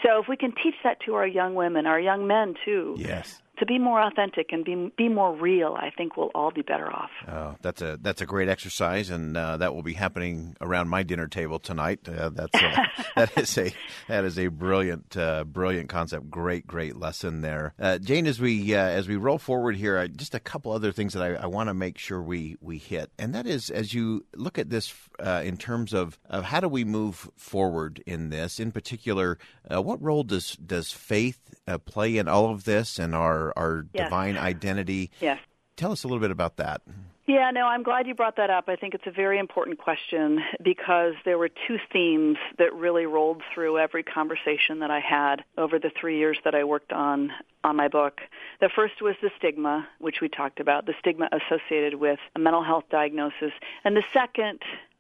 So 0.03 0.21
if 0.21 0.29
we 0.29 0.37
can 0.37 0.53
teach 0.53 0.75
that 0.85 1.01
to 1.07 1.15
our 1.15 1.27
young 1.27 1.55
women, 1.55 1.87
our 1.87 2.01
young 2.01 2.27
men 2.27 2.55
too. 2.65 2.97
Yes 2.99 3.41
to 3.63 3.67
be 3.67 3.79
more 3.79 4.03
authentic 4.03 4.51
and 4.51 4.65
be 4.65 4.93
be 4.97 5.09
more 5.09 5.33
real, 5.33 5.77
I 5.79 5.91
think 5.97 6.17
we'll 6.17 6.33
all 6.35 6.51
be 6.51 6.63
better 6.63 6.93
off. 6.93 7.11
Oh, 7.29 7.55
that's 7.63 7.81
a 7.81 7.97
that's 8.03 8.21
a 8.21 8.27
great 8.27 8.49
exercise, 8.49 9.09
and 9.09 9.37
uh, 9.37 9.57
that 9.59 9.73
will 9.73 9.85
be 9.85 9.93
happening 9.93 10.57
around 10.61 10.89
my 10.89 11.05
dinner 11.05 11.29
table 11.29 11.61
tonight. 11.61 12.01
Uh, 12.09 12.31
that's 12.31 12.61
a, 12.61 12.91
that 13.17 13.39
is 13.39 13.57
a 13.57 13.73
that 14.09 14.25
is 14.25 14.37
a 14.37 14.49
brilliant 14.49 15.17
uh, 15.17 15.45
brilliant 15.45 15.89
concept. 15.89 16.29
Great 16.29 16.67
great 16.67 16.97
lesson 16.97 17.43
there, 17.43 17.75
uh, 17.79 17.99
Jane. 17.99 18.27
As 18.27 18.41
we 18.41 18.75
uh, 18.75 18.81
as 18.81 19.07
we 19.07 19.15
roll 19.15 19.39
forward 19.39 19.77
here, 19.77 20.09
just 20.09 20.35
a 20.35 20.41
couple 20.41 20.73
other 20.73 20.91
things 20.91 21.13
that 21.13 21.23
I, 21.23 21.45
I 21.45 21.47
want 21.47 21.69
to 21.69 21.75
make 21.75 21.99
sure 21.99 22.21
we 22.21 22.57
we 22.61 22.79
hit, 22.79 23.13
and 23.17 23.33
that 23.33 23.47
is 23.47 23.71
as 23.71 23.95
you 23.95 24.25
look 24.35 24.59
at 24.59 24.71
this 24.71 24.93
uh, 25.21 25.41
in 25.45 25.57
terms 25.57 25.93
of 25.93 26.19
of 26.29 26.43
how 26.47 26.59
do 26.59 26.69
we 26.69 26.83
move 26.83 27.31
forward 27.37 28.03
in 28.07 28.31
this, 28.31 28.59
in 28.59 28.73
particular, 28.73 29.39
what 29.71 30.03
role 30.03 30.25
does 30.25 30.57
does 30.57 30.91
faith 30.91 31.52
play 31.85 32.17
in 32.17 32.29
all 32.29 32.51
of 32.51 32.65
this, 32.65 32.99
and 32.99 33.15
our 33.15 33.53
our, 33.57 33.87
yes. 33.93 34.07
divine 34.07 34.37
identity. 34.37 35.11
Yes. 35.21 35.39
Tell 35.77 35.93
us 35.93 36.05
a 36.05 36.09
little 36.09 36.21
bit 36.21 36.31
about 36.31 36.57
that. 36.57 36.83
Yeah, 37.27 37.53
no, 37.53 37.67
I'm 37.67 37.85
glad 37.85 38.09
you 38.09 38.15
brought 38.15 38.37
that 38.37 38.51
up. 38.51 38.65
I 38.69 38.75
think 38.75 38.95
it's 38.95 39.07
a 39.07 39.13
very 39.13 39.39
important 39.39 39.79
question 39.79 40.41
because 40.63 41.15
there 41.25 41.39
were 41.39 41.49
two 41.49 41.79
themes 41.93 42.37
that 42.59 42.75
really 42.75 43.07
rolled 43.07 43.43
through 43.55 43.79
every 43.79 44.03
conversation 44.03 44.81
that 44.81 44.91
I 44.91 44.99
had 44.99 45.45
over 45.57 45.79
the 45.79 45.93
three 45.99 46.19
years 46.19 46.37
that 46.45 46.55
I 46.57 46.65
worked 46.65 46.93
on 46.93 47.31
on 47.63 47.77
my 47.77 47.87
book. 47.87 48.21
The 48.61 48.69
first 48.75 49.01
was 49.01 49.15
the 49.23 49.31
stigma, 49.39 49.87
which 49.99 50.17
we 50.21 50.29
talked 50.29 50.59
about, 50.59 50.87
the 50.87 50.95
stigma 50.99 51.29
associated 51.33 51.95
with 51.95 52.19
a 52.35 52.41
mental 52.41 52.65
health 52.65 52.85
diagnosis, 52.91 53.53
and 53.85 53.97
the 53.97 54.05
second 54.13 54.59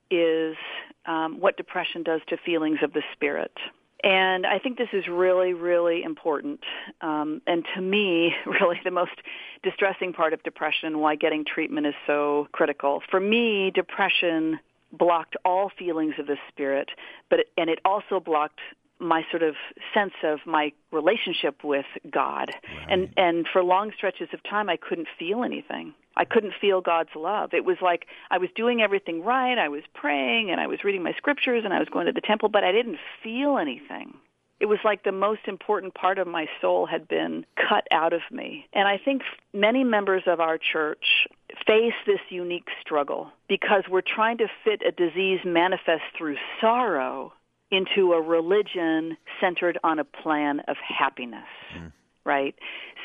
is 0.08 0.56
um, 1.06 1.40
what 1.40 1.56
depression 1.56 2.04
does 2.04 2.20
to 2.28 2.36
feelings 2.36 2.78
of 2.82 2.92
the 2.92 3.02
spirit. 3.12 3.52
And 4.04 4.46
I 4.46 4.58
think 4.58 4.78
this 4.78 4.88
is 4.92 5.06
really, 5.06 5.52
really 5.52 6.02
important. 6.02 6.60
Um, 7.00 7.40
and 7.46 7.64
to 7.74 7.80
me, 7.80 8.34
really 8.46 8.80
the 8.84 8.90
most 8.90 9.12
distressing 9.62 10.12
part 10.12 10.32
of 10.32 10.42
depression, 10.42 10.98
why 10.98 11.14
getting 11.14 11.44
treatment 11.44 11.86
is 11.86 11.94
so 12.06 12.48
critical. 12.52 13.02
For 13.10 13.20
me, 13.20 13.70
depression 13.72 14.58
blocked 14.92 15.36
all 15.44 15.70
feelings 15.78 16.14
of 16.18 16.26
the 16.26 16.36
spirit, 16.48 16.90
but 17.30 17.40
it, 17.40 17.46
and 17.56 17.70
it 17.70 17.78
also 17.84 18.20
blocked 18.20 18.60
my 19.02 19.22
sort 19.30 19.42
of 19.42 19.54
sense 19.92 20.14
of 20.22 20.38
my 20.46 20.72
relationship 20.90 21.64
with 21.64 21.86
God. 22.10 22.50
Right. 22.50 22.86
And 22.88 23.08
and 23.16 23.46
for 23.52 23.62
long 23.62 23.92
stretches 23.96 24.28
of 24.32 24.42
time 24.44 24.68
I 24.68 24.76
couldn't 24.76 25.08
feel 25.18 25.42
anything. 25.42 25.94
I 26.16 26.24
couldn't 26.24 26.54
feel 26.60 26.80
God's 26.80 27.10
love. 27.16 27.54
It 27.54 27.64
was 27.64 27.78
like 27.80 28.06
I 28.30 28.38
was 28.38 28.50
doing 28.54 28.80
everything 28.80 29.24
right. 29.24 29.58
I 29.58 29.68
was 29.68 29.82
praying 29.94 30.50
and 30.50 30.60
I 30.60 30.66
was 30.66 30.84
reading 30.84 31.02
my 31.02 31.12
scriptures 31.16 31.62
and 31.64 31.72
I 31.72 31.78
was 31.78 31.88
going 31.88 32.06
to 32.06 32.12
the 32.12 32.20
temple, 32.20 32.48
but 32.48 32.64
I 32.64 32.72
didn't 32.72 32.98
feel 33.22 33.58
anything. 33.58 34.14
It 34.60 34.66
was 34.66 34.78
like 34.84 35.02
the 35.02 35.10
most 35.10 35.40
important 35.48 35.92
part 35.92 36.18
of 36.18 36.28
my 36.28 36.46
soul 36.60 36.86
had 36.86 37.08
been 37.08 37.44
cut 37.56 37.88
out 37.90 38.12
of 38.12 38.20
me. 38.30 38.68
And 38.72 38.86
I 38.86 38.96
think 38.96 39.22
many 39.52 39.82
members 39.82 40.22
of 40.26 40.38
our 40.38 40.56
church 40.56 41.26
face 41.66 41.94
this 42.06 42.20
unique 42.28 42.68
struggle 42.80 43.32
because 43.48 43.82
we're 43.90 44.02
trying 44.02 44.38
to 44.38 44.46
fit 44.62 44.82
a 44.86 44.92
disease 44.92 45.40
manifest 45.44 46.04
through 46.16 46.36
sorrow 46.60 47.32
into 47.72 48.12
a 48.12 48.20
religion 48.20 49.16
centered 49.40 49.78
on 49.82 49.98
a 49.98 50.04
plan 50.04 50.60
of 50.68 50.76
happiness. 50.86 51.48
Mm 51.76 51.92
right? 52.24 52.54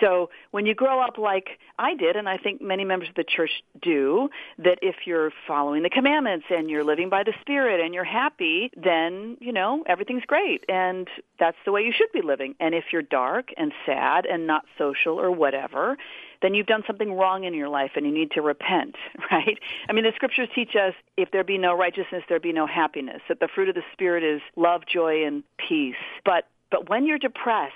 So 0.02 0.30
when 0.52 0.66
you 0.66 0.76
grow 0.76 1.02
up 1.02 1.18
like 1.18 1.60
I 1.80 1.96
did, 1.96 2.16
and 2.16 2.30
I 2.30 2.38
think 2.38 2.62
many 2.62 2.86
members 2.86 3.10
of 3.10 3.16
the 3.16 3.24
church 3.24 3.50
do, 3.82 4.30
that 4.60 4.80
if 4.82 4.96
you're 5.06 5.32
following 5.48 5.84
the 5.84 5.90
commandments 5.90 6.46
and 6.50 6.70
you're 6.70 6.84
living 6.84 7.10
by 7.10 7.24
the 7.24 7.34
Spirit 7.42 7.80
and 7.84 7.94
you're 7.94 8.04
happy, 8.04 8.72
then, 8.76 9.38
you 9.40 9.52
know, 9.52 9.84
everything's 9.88 10.26
great. 10.26 10.64
And 10.70 11.08
that's 11.40 11.58
the 11.66 11.72
way 11.72 11.82
you 11.82 11.94
should 11.96 12.12
be 12.14 12.22
living. 12.22 12.56
And 12.60 12.76
if 12.76 12.86
you're 12.92 13.02
dark 13.02 13.50
and 13.58 13.72
sad 13.86 14.26
and 14.26 14.48
not 14.48 14.66
social 14.78 15.20
or 15.20 15.32
whatever, 15.32 15.98
then 16.42 16.54
you've 16.54 16.68
done 16.68 16.84
something 16.86 17.14
wrong 17.14 17.44
in 17.44 17.54
your 17.54 17.70
life 17.70 17.92
and 17.96 18.06
you 18.06 18.12
need 18.12 18.32
to 18.32 18.42
repent, 18.42 18.96
right? 19.32 19.60
I 19.90 19.94
mean, 19.94 20.04
the 20.04 20.12
scriptures 20.16 20.50
teach 20.54 20.76
us 20.76 20.94
if 21.16 21.32
there 21.32 21.44
be 21.44 21.58
no 21.58 21.76
righteousness, 21.76 22.24
there 22.30 22.40
be 22.40 22.54
no 22.54 22.68
happiness, 22.68 23.22
that 23.30 23.40
the 23.40 23.48
fruit 23.54 23.70
of 23.70 23.76
the 23.76 23.84
Spirit 23.94 24.24
is 24.24 24.42
love, 24.56 24.84
joy, 24.92 25.26
and 25.26 25.44
peace. 25.58 25.96
But 26.24 26.48
but 26.70 26.90
when 26.90 27.06
you're 27.06 27.18
depressed, 27.18 27.74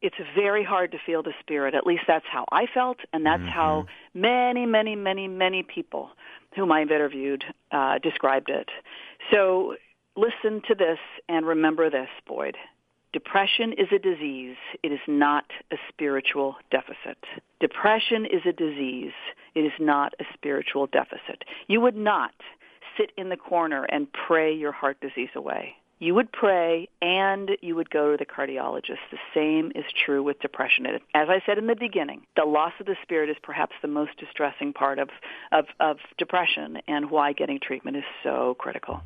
it's 0.00 0.16
very 0.34 0.64
hard 0.64 0.92
to 0.92 0.98
feel 1.04 1.22
the 1.22 1.32
spirit. 1.40 1.74
At 1.74 1.86
least 1.86 2.04
that's 2.06 2.26
how 2.30 2.44
I 2.52 2.66
felt, 2.72 2.98
and 3.12 3.24
that's 3.26 3.42
mm-hmm. 3.42 3.50
how 3.50 3.86
many, 4.14 4.66
many, 4.66 4.94
many, 4.94 5.28
many 5.28 5.62
people 5.62 6.10
whom 6.54 6.72
I've 6.72 6.90
interviewed 6.90 7.44
uh, 7.72 7.98
described 7.98 8.50
it. 8.50 8.68
So 9.32 9.76
listen 10.16 10.62
to 10.68 10.74
this 10.74 10.98
and 11.28 11.46
remember 11.46 11.90
this, 11.90 12.08
Boyd. 12.26 12.56
Depression 13.12 13.72
is 13.72 13.88
a 13.90 13.98
disease. 13.98 14.56
It 14.82 14.92
is 14.92 15.00
not 15.08 15.46
a 15.72 15.76
spiritual 15.88 16.56
deficit. 16.70 17.18
Depression 17.58 18.26
is 18.26 18.42
a 18.46 18.52
disease. 18.52 19.12
It 19.54 19.60
is 19.60 19.72
not 19.80 20.12
a 20.20 20.24
spiritual 20.34 20.86
deficit. 20.86 21.44
You 21.68 21.80
would 21.80 21.96
not 21.96 22.32
sit 22.96 23.12
in 23.16 23.30
the 23.30 23.36
corner 23.36 23.84
and 23.84 24.08
pray 24.12 24.52
your 24.52 24.72
heart 24.72 25.00
disease 25.00 25.30
away 25.34 25.74
you 25.98 26.14
would 26.14 26.30
pray 26.32 26.88
and 27.02 27.50
you 27.60 27.74
would 27.74 27.90
go 27.90 28.12
to 28.12 28.16
the 28.16 28.26
cardiologist. 28.26 28.98
The 29.10 29.18
same 29.34 29.72
is 29.74 29.84
true 30.04 30.22
with 30.22 30.38
depression. 30.40 30.86
As 31.14 31.28
I 31.28 31.42
said 31.44 31.58
in 31.58 31.66
the 31.66 31.76
beginning, 31.76 32.22
the 32.36 32.44
loss 32.44 32.72
of 32.80 32.86
the 32.86 32.96
spirit 33.02 33.30
is 33.30 33.36
perhaps 33.42 33.74
the 33.82 33.88
most 33.88 34.16
distressing 34.18 34.72
part 34.72 34.98
of, 34.98 35.08
of, 35.52 35.66
of 35.80 35.96
depression 36.16 36.78
and 36.86 37.10
why 37.10 37.32
getting 37.32 37.58
treatment 37.60 37.96
is 37.96 38.04
so 38.22 38.56
critical. 38.58 39.00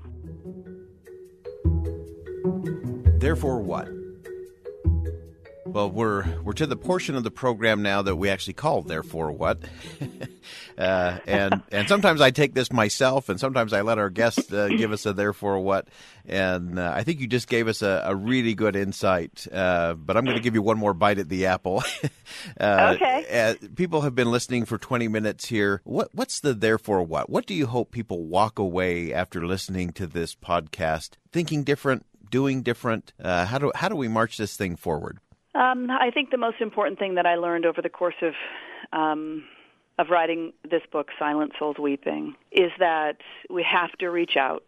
Therefore, 3.18 3.60
what? 3.60 3.88
Well, 5.72 5.90
we're 5.90 6.26
we're 6.42 6.52
to 6.54 6.66
the 6.66 6.76
portion 6.76 7.14
of 7.14 7.24
the 7.24 7.30
program 7.30 7.80
now 7.80 8.02
that 8.02 8.16
we 8.16 8.28
actually 8.28 8.52
call 8.52 8.82
"Therefore 8.82 9.32
What," 9.32 9.58
uh, 10.78 11.18
and 11.26 11.62
and 11.72 11.88
sometimes 11.88 12.20
I 12.20 12.30
take 12.30 12.52
this 12.52 12.70
myself, 12.70 13.30
and 13.30 13.40
sometimes 13.40 13.72
I 13.72 13.80
let 13.80 13.96
our 13.96 14.10
guests 14.10 14.52
uh, 14.52 14.68
give 14.68 14.92
us 14.92 15.06
a 15.06 15.14
"Therefore 15.14 15.60
What," 15.60 15.88
and 16.26 16.78
uh, 16.78 16.92
I 16.94 17.04
think 17.04 17.20
you 17.20 17.26
just 17.26 17.48
gave 17.48 17.68
us 17.68 17.80
a, 17.80 18.02
a 18.04 18.14
really 18.14 18.54
good 18.54 18.76
insight. 18.76 19.46
Uh, 19.50 19.94
but 19.94 20.18
I'm 20.18 20.26
going 20.26 20.36
to 20.36 20.42
give 20.42 20.52
you 20.52 20.60
one 20.60 20.76
more 20.76 20.92
bite 20.92 21.18
at 21.18 21.28
the 21.28 21.46
apple. 21.46 21.82
Uh, 22.58 22.94
okay. 22.96 23.26
Uh, 23.30 23.66
people 23.76 24.00
have 24.00 24.14
been 24.14 24.30
listening 24.30 24.64
for 24.64 24.76
20 24.76 25.06
minutes 25.06 25.46
here. 25.46 25.80
What 25.84 26.08
what's 26.14 26.40
the 26.40 26.54
"Therefore 26.54 27.02
What"? 27.02 27.30
What 27.30 27.46
do 27.46 27.54
you 27.54 27.66
hope 27.66 27.90
people 27.92 28.24
walk 28.24 28.58
away 28.58 29.12
after 29.12 29.46
listening 29.46 29.92
to 29.92 30.06
this 30.06 30.34
podcast 30.34 31.10
thinking 31.30 31.62
different, 31.62 32.06
doing 32.30 32.62
different? 32.62 33.12
how 33.22 33.58
do 33.58 33.70
how 33.74 33.88
do 33.88 33.96
we 33.96 34.08
march 34.08 34.38
this 34.38 34.56
thing 34.56 34.76
forward? 34.76 35.18
Um, 35.54 35.90
I 35.90 36.10
think 36.10 36.30
the 36.30 36.38
most 36.38 36.60
important 36.60 36.98
thing 36.98 37.16
that 37.16 37.26
I 37.26 37.34
learned 37.34 37.66
over 37.66 37.82
the 37.82 37.90
course 37.90 38.14
of 38.22 38.32
um, 38.92 39.44
of 39.98 40.08
writing 40.08 40.52
this 40.68 40.82
book, 40.90 41.08
Silent 41.18 41.52
Souls 41.58 41.76
Weeping, 41.78 42.34
is 42.50 42.70
that 42.78 43.18
we 43.50 43.62
have 43.62 43.92
to 43.98 44.08
reach 44.08 44.36
out. 44.38 44.64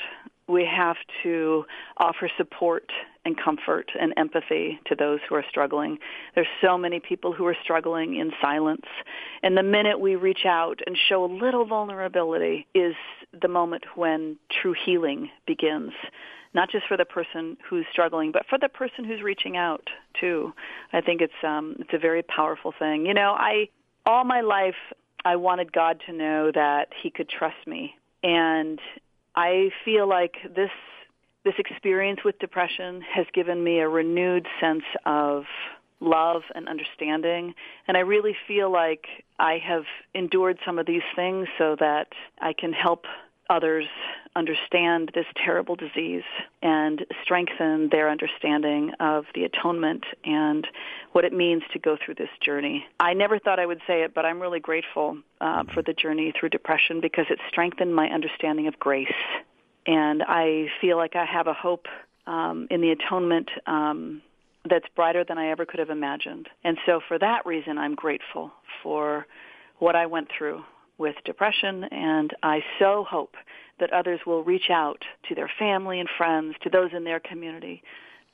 We 0.47 0.67
have 0.67 0.97
to 1.23 1.65
offer 1.97 2.31
support 2.37 2.91
and 3.25 3.35
comfort 3.43 3.91
and 3.99 4.13
empathy 4.19 4.79
to 4.87 4.95
those 4.95 5.21
who 5.27 5.35
are 5.35 5.45
struggling. 5.49 5.99
There's 6.35 6.47
so 6.63 6.77
many 6.77 7.01
people 7.01 7.33
who 7.33 7.47
are 7.47 7.57
struggling 7.63 8.17
in 8.17 8.33
silence. 8.43 8.85
And 9.43 9.57
the 9.57 9.63
minute 9.63 9.99
we 9.99 10.17
reach 10.17 10.45
out 10.45 10.81
and 10.87 10.97
show 11.09 11.25
a 11.25 11.31
little 11.33 11.65
vulnerability 11.65 12.67
is 12.75 12.95
the 13.41 13.49
moment 13.49 13.85
when 13.95 14.37
true 14.61 14.75
healing 14.85 15.31
begins 15.47 15.93
not 16.55 16.71
just 16.71 16.87
for 16.87 16.97
the 16.97 17.05
person 17.05 17.57
who's 17.69 17.85
struggling, 17.91 18.33
but 18.33 18.47
for 18.49 18.59
the 18.59 18.69
person 18.69 19.05
who's 19.05 19.23
reaching 19.23 19.57
out 19.57 19.89
too. 20.21 20.53
I 20.93 21.01
think 21.01 21.21
it's 21.21 21.33
um, 21.43 21.77
it's 21.81 21.93
a 21.93 21.99
very 21.99 22.23
powerful 22.23 22.73
thing. 22.79 23.07
You 23.07 23.15
know, 23.15 23.35
I 23.37 23.69
all 24.07 24.25
my 24.25 24.41
life 24.41 24.77
I 25.25 25.37
wanted 25.37 25.73
God 25.73 26.01
to 26.07 26.13
know 26.13 26.51
that 26.55 26.89
He 27.03 27.11
could 27.11 27.29
trust 27.29 27.67
me, 27.67 27.95
and 28.23 28.79
I 29.35 29.71
feel 29.85 30.09
like 30.09 30.37
this 30.55 30.71
this 31.45 31.55
experience 31.59 32.21
with 32.25 32.39
depression 32.39 33.03
has 33.03 33.27
given 33.35 33.63
me 33.63 33.81
a 33.81 33.89
renewed 33.89 34.47
sense 34.61 34.85
of 35.05 35.45
love 36.01 36.43
and 36.55 36.69
understanding. 36.69 37.55
And 37.87 37.97
I 37.97 38.01
really 38.01 38.35
feel 38.47 38.71
like 38.71 39.07
I 39.39 39.59
have 39.67 39.85
endured 40.15 40.59
some 40.65 40.79
of 40.79 40.87
these 40.87 41.03
things 41.15 41.49
so 41.59 41.77
that 41.81 42.09
I 42.41 42.53
can 42.53 42.73
help 42.73 43.05
others 43.51 43.87
understand 44.37 45.11
this 45.15 45.27
terrible 45.45 45.77
disease 45.77 46.25
and 46.63 47.05
strengthen 47.23 47.89
their 47.91 48.11
understanding 48.11 48.91
of 48.99 49.25
the 49.35 49.45
atonement 49.45 50.05
and 50.25 50.67
what 51.13 51.25
it 51.25 51.33
means 51.33 51.63
to 51.73 51.79
go 51.79 51.97
through 52.05 52.15
this 52.15 52.31
journey. 52.41 52.85
I 52.99 53.15
never 53.15 53.39
thought 53.39 53.61
I 53.61 53.67
would 53.67 53.81
say 53.87 54.03
it, 54.03 54.15
but 54.15 54.25
I'm 54.25 54.41
really 54.41 54.61
grateful 54.61 55.19
uh, 55.41 55.65
for 55.73 55.83
the 55.83 55.93
journey 55.93 56.33
through 56.39 56.49
depression 56.49 57.01
because 57.01 57.27
it 57.31 57.39
strengthened 57.49 57.95
my 57.95 58.09
understanding 58.09 58.67
of 58.67 58.79
grace. 58.79 59.07
And 59.87 60.23
I 60.27 60.67
feel 60.81 60.97
like 60.97 61.15
I 61.15 61.25
have 61.25 61.47
a 61.47 61.55
hope 61.55 61.87
um, 62.27 62.67
in 62.71 62.81
the 62.81 62.91
atonement 62.91 63.51
um, 63.67 64.23
that's 64.69 64.87
brighter 64.97 65.25
than 65.25 65.39
I 65.39 65.51
ever 65.51 65.67
could 65.67 65.79
have 65.79 65.91
imagined. 65.91 66.49
And 66.65 66.79
so 66.87 67.01
for 67.07 67.19
that 67.19 67.47
reason, 67.47 67.79
I'm 67.79 67.95
grateful 67.95 68.51
for 68.83 69.27
what 69.79 69.95
I 69.95 70.07
went 70.07 70.29
through 70.37 70.65
with 70.99 71.17
depression, 71.25 71.85
and 71.85 72.35
I 72.43 72.61
so 72.79 73.05
hope 73.09 73.35
that 73.81 73.93
others 73.93 74.21
will 74.27 74.45
reach 74.45 74.71
out 74.71 75.03
to 75.29 75.35
their 75.35 75.51
family 75.59 76.01
and 76.01 76.09
friends, 76.17 76.55
to 76.63 76.71
those 76.71 76.91
in 76.95 77.05
their 77.05 77.21
community 77.21 77.83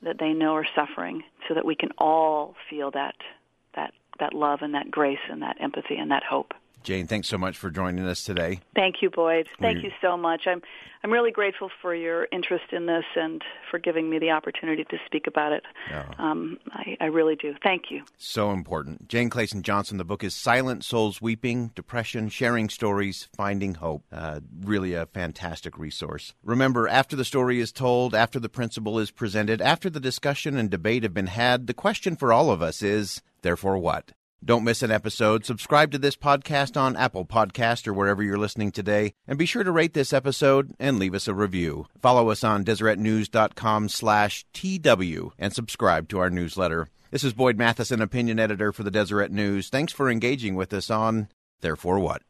that 0.03 0.17
they 0.19 0.33
know 0.33 0.55
are 0.55 0.67
suffering, 0.75 1.23
so 1.47 1.53
that 1.53 1.65
we 1.65 1.75
can 1.75 1.89
all 1.97 2.55
feel 2.69 2.91
that 2.91 3.15
that 3.75 3.93
that 4.19 4.33
love 4.33 4.59
and 4.61 4.75
that 4.75 4.91
grace 4.91 5.19
and 5.29 5.41
that 5.41 5.57
empathy 5.59 5.95
and 5.95 6.11
that 6.11 6.23
hope. 6.23 6.53
Jane, 6.83 7.07
thanks 7.07 7.27
so 7.27 7.37
much 7.37 7.57
for 7.57 7.69
joining 7.69 8.05
us 8.07 8.23
today. 8.23 8.59
Thank 8.75 9.01
you, 9.01 9.09
Boyd. 9.09 9.47
Thank 9.59 9.77
we... 9.77 9.85
you 9.85 9.91
so 10.01 10.17
much. 10.17 10.43
I'm 10.47 10.61
I'm 11.03 11.11
really 11.11 11.31
grateful 11.31 11.69
for 11.81 11.95
your 11.95 12.27
interest 12.31 12.65
in 12.71 12.85
this 12.85 13.05
and 13.15 13.41
for 13.71 13.79
giving 13.79 14.09
me 14.09 14.19
the 14.19 14.29
opportunity 14.29 14.83
to 14.83 14.97
speak 15.07 15.25
about 15.25 15.51
it. 15.51 15.63
Oh. 15.91 16.23
Um, 16.23 16.59
I, 16.71 16.95
I, 17.01 17.05
really 17.05 17.35
do. 17.35 17.55
Thank 17.63 17.85
you. 17.89 18.03
So 18.17 18.51
important. 18.51 19.07
Jane 19.07 19.31
Clayson 19.31 19.63
Johnson. 19.63 19.97
The 19.97 20.03
book 20.03 20.23
is 20.23 20.35
Silent 20.35 20.83
Souls 20.83 21.19
Weeping: 21.19 21.71
Depression, 21.73 22.29
Sharing 22.29 22.69
Stories, 22.69 23.27
Finding 23.35 23.75
Hope. 23.75 24.03
Uh, 24.11 24.41
really 24.61 24.93
a 24.93 25.07
fantastic 25.07 25.77
resource. 25.77 26.35
Remember, 26.43 26.87
after 26.87 27.15
the 27.15 27.25
story 27.25 27.59
is 27.59 27.71
told, 27.71 28.13
after 28.13 28.39
the 28.39 28.49
principle 28.49 28.99
is 28.99 29.09
presented, 29.09 29.59
after 29.59 29.89
the 29.89 29.99
discussion 29.99 30.55
and 30.55 30.69
debate 30.69 31.01
have 31.01 31.13
been 31.13 31.27
had, 31.27 31.65
the 31.65 31.73
question 31.73 32.15
for 32.15 32.31
all 32.31 32.51
of 32.51 32.61
us 32.61 32.83
is, 32.83 33.21
therefore, 33.41 33.77
what? 33.79 34.11
Don't 34.43 34.63
miss 34.63 34.81
an 34.81 34.89
episode. 34.89 35.45
Subscribe 35.45 35.91
to 35.91 35.99
this 35.99 36.15
podcast 36.15 36.75
on 36.75 36.95
Apple 36.97 37.25
Podcast 37.25 37.87
or 37.87 37.93
wherever 37.93 38.23
you're 38.23 38.39
listening 38.39 38.71
today, 38.71 39.13
and 39.27 39.37
be 39.37 39.45
sure 39.45 39.63
to 39.63 39.71
rate 39.71 39.93
this 39.93 40.13
episode 40.13 40.73
and 40.79 40.97
leave 40.97 41.13
us 41.13 41.27
a 41.27 41.33
review. 41.35 41.85
Follow 42.01 42.29
us 42.31 42.43
on 42.43 42.65
DeseretNews.com 42.65 43.89
slash 43.89 44.45
TW 44.53 45.29
and 45.37 45.53
subscribe 45.53 46.09
to 46.09 46.19
our 46.19 46.31
newsletter. 46.31 46.87
This 47.11 47.23
is 47.23 47.33
Boyd 47.33 47.57
Matheson, 47.57 48.01
opinion 48.01 48.39
editor 48.39 48.71
for 48.71 48.81
the 48.81 48.89
Deseret 48.89 49.31
News. 49.31 49.69
Thanks 49.69 49.93
for 49.93 50.09
engaging 50.09 50.55
with 50.55 50.73
us 50.73 50.89
on 50.89 51.27
Therefore 51.59 51.99
What? 51.99 52.23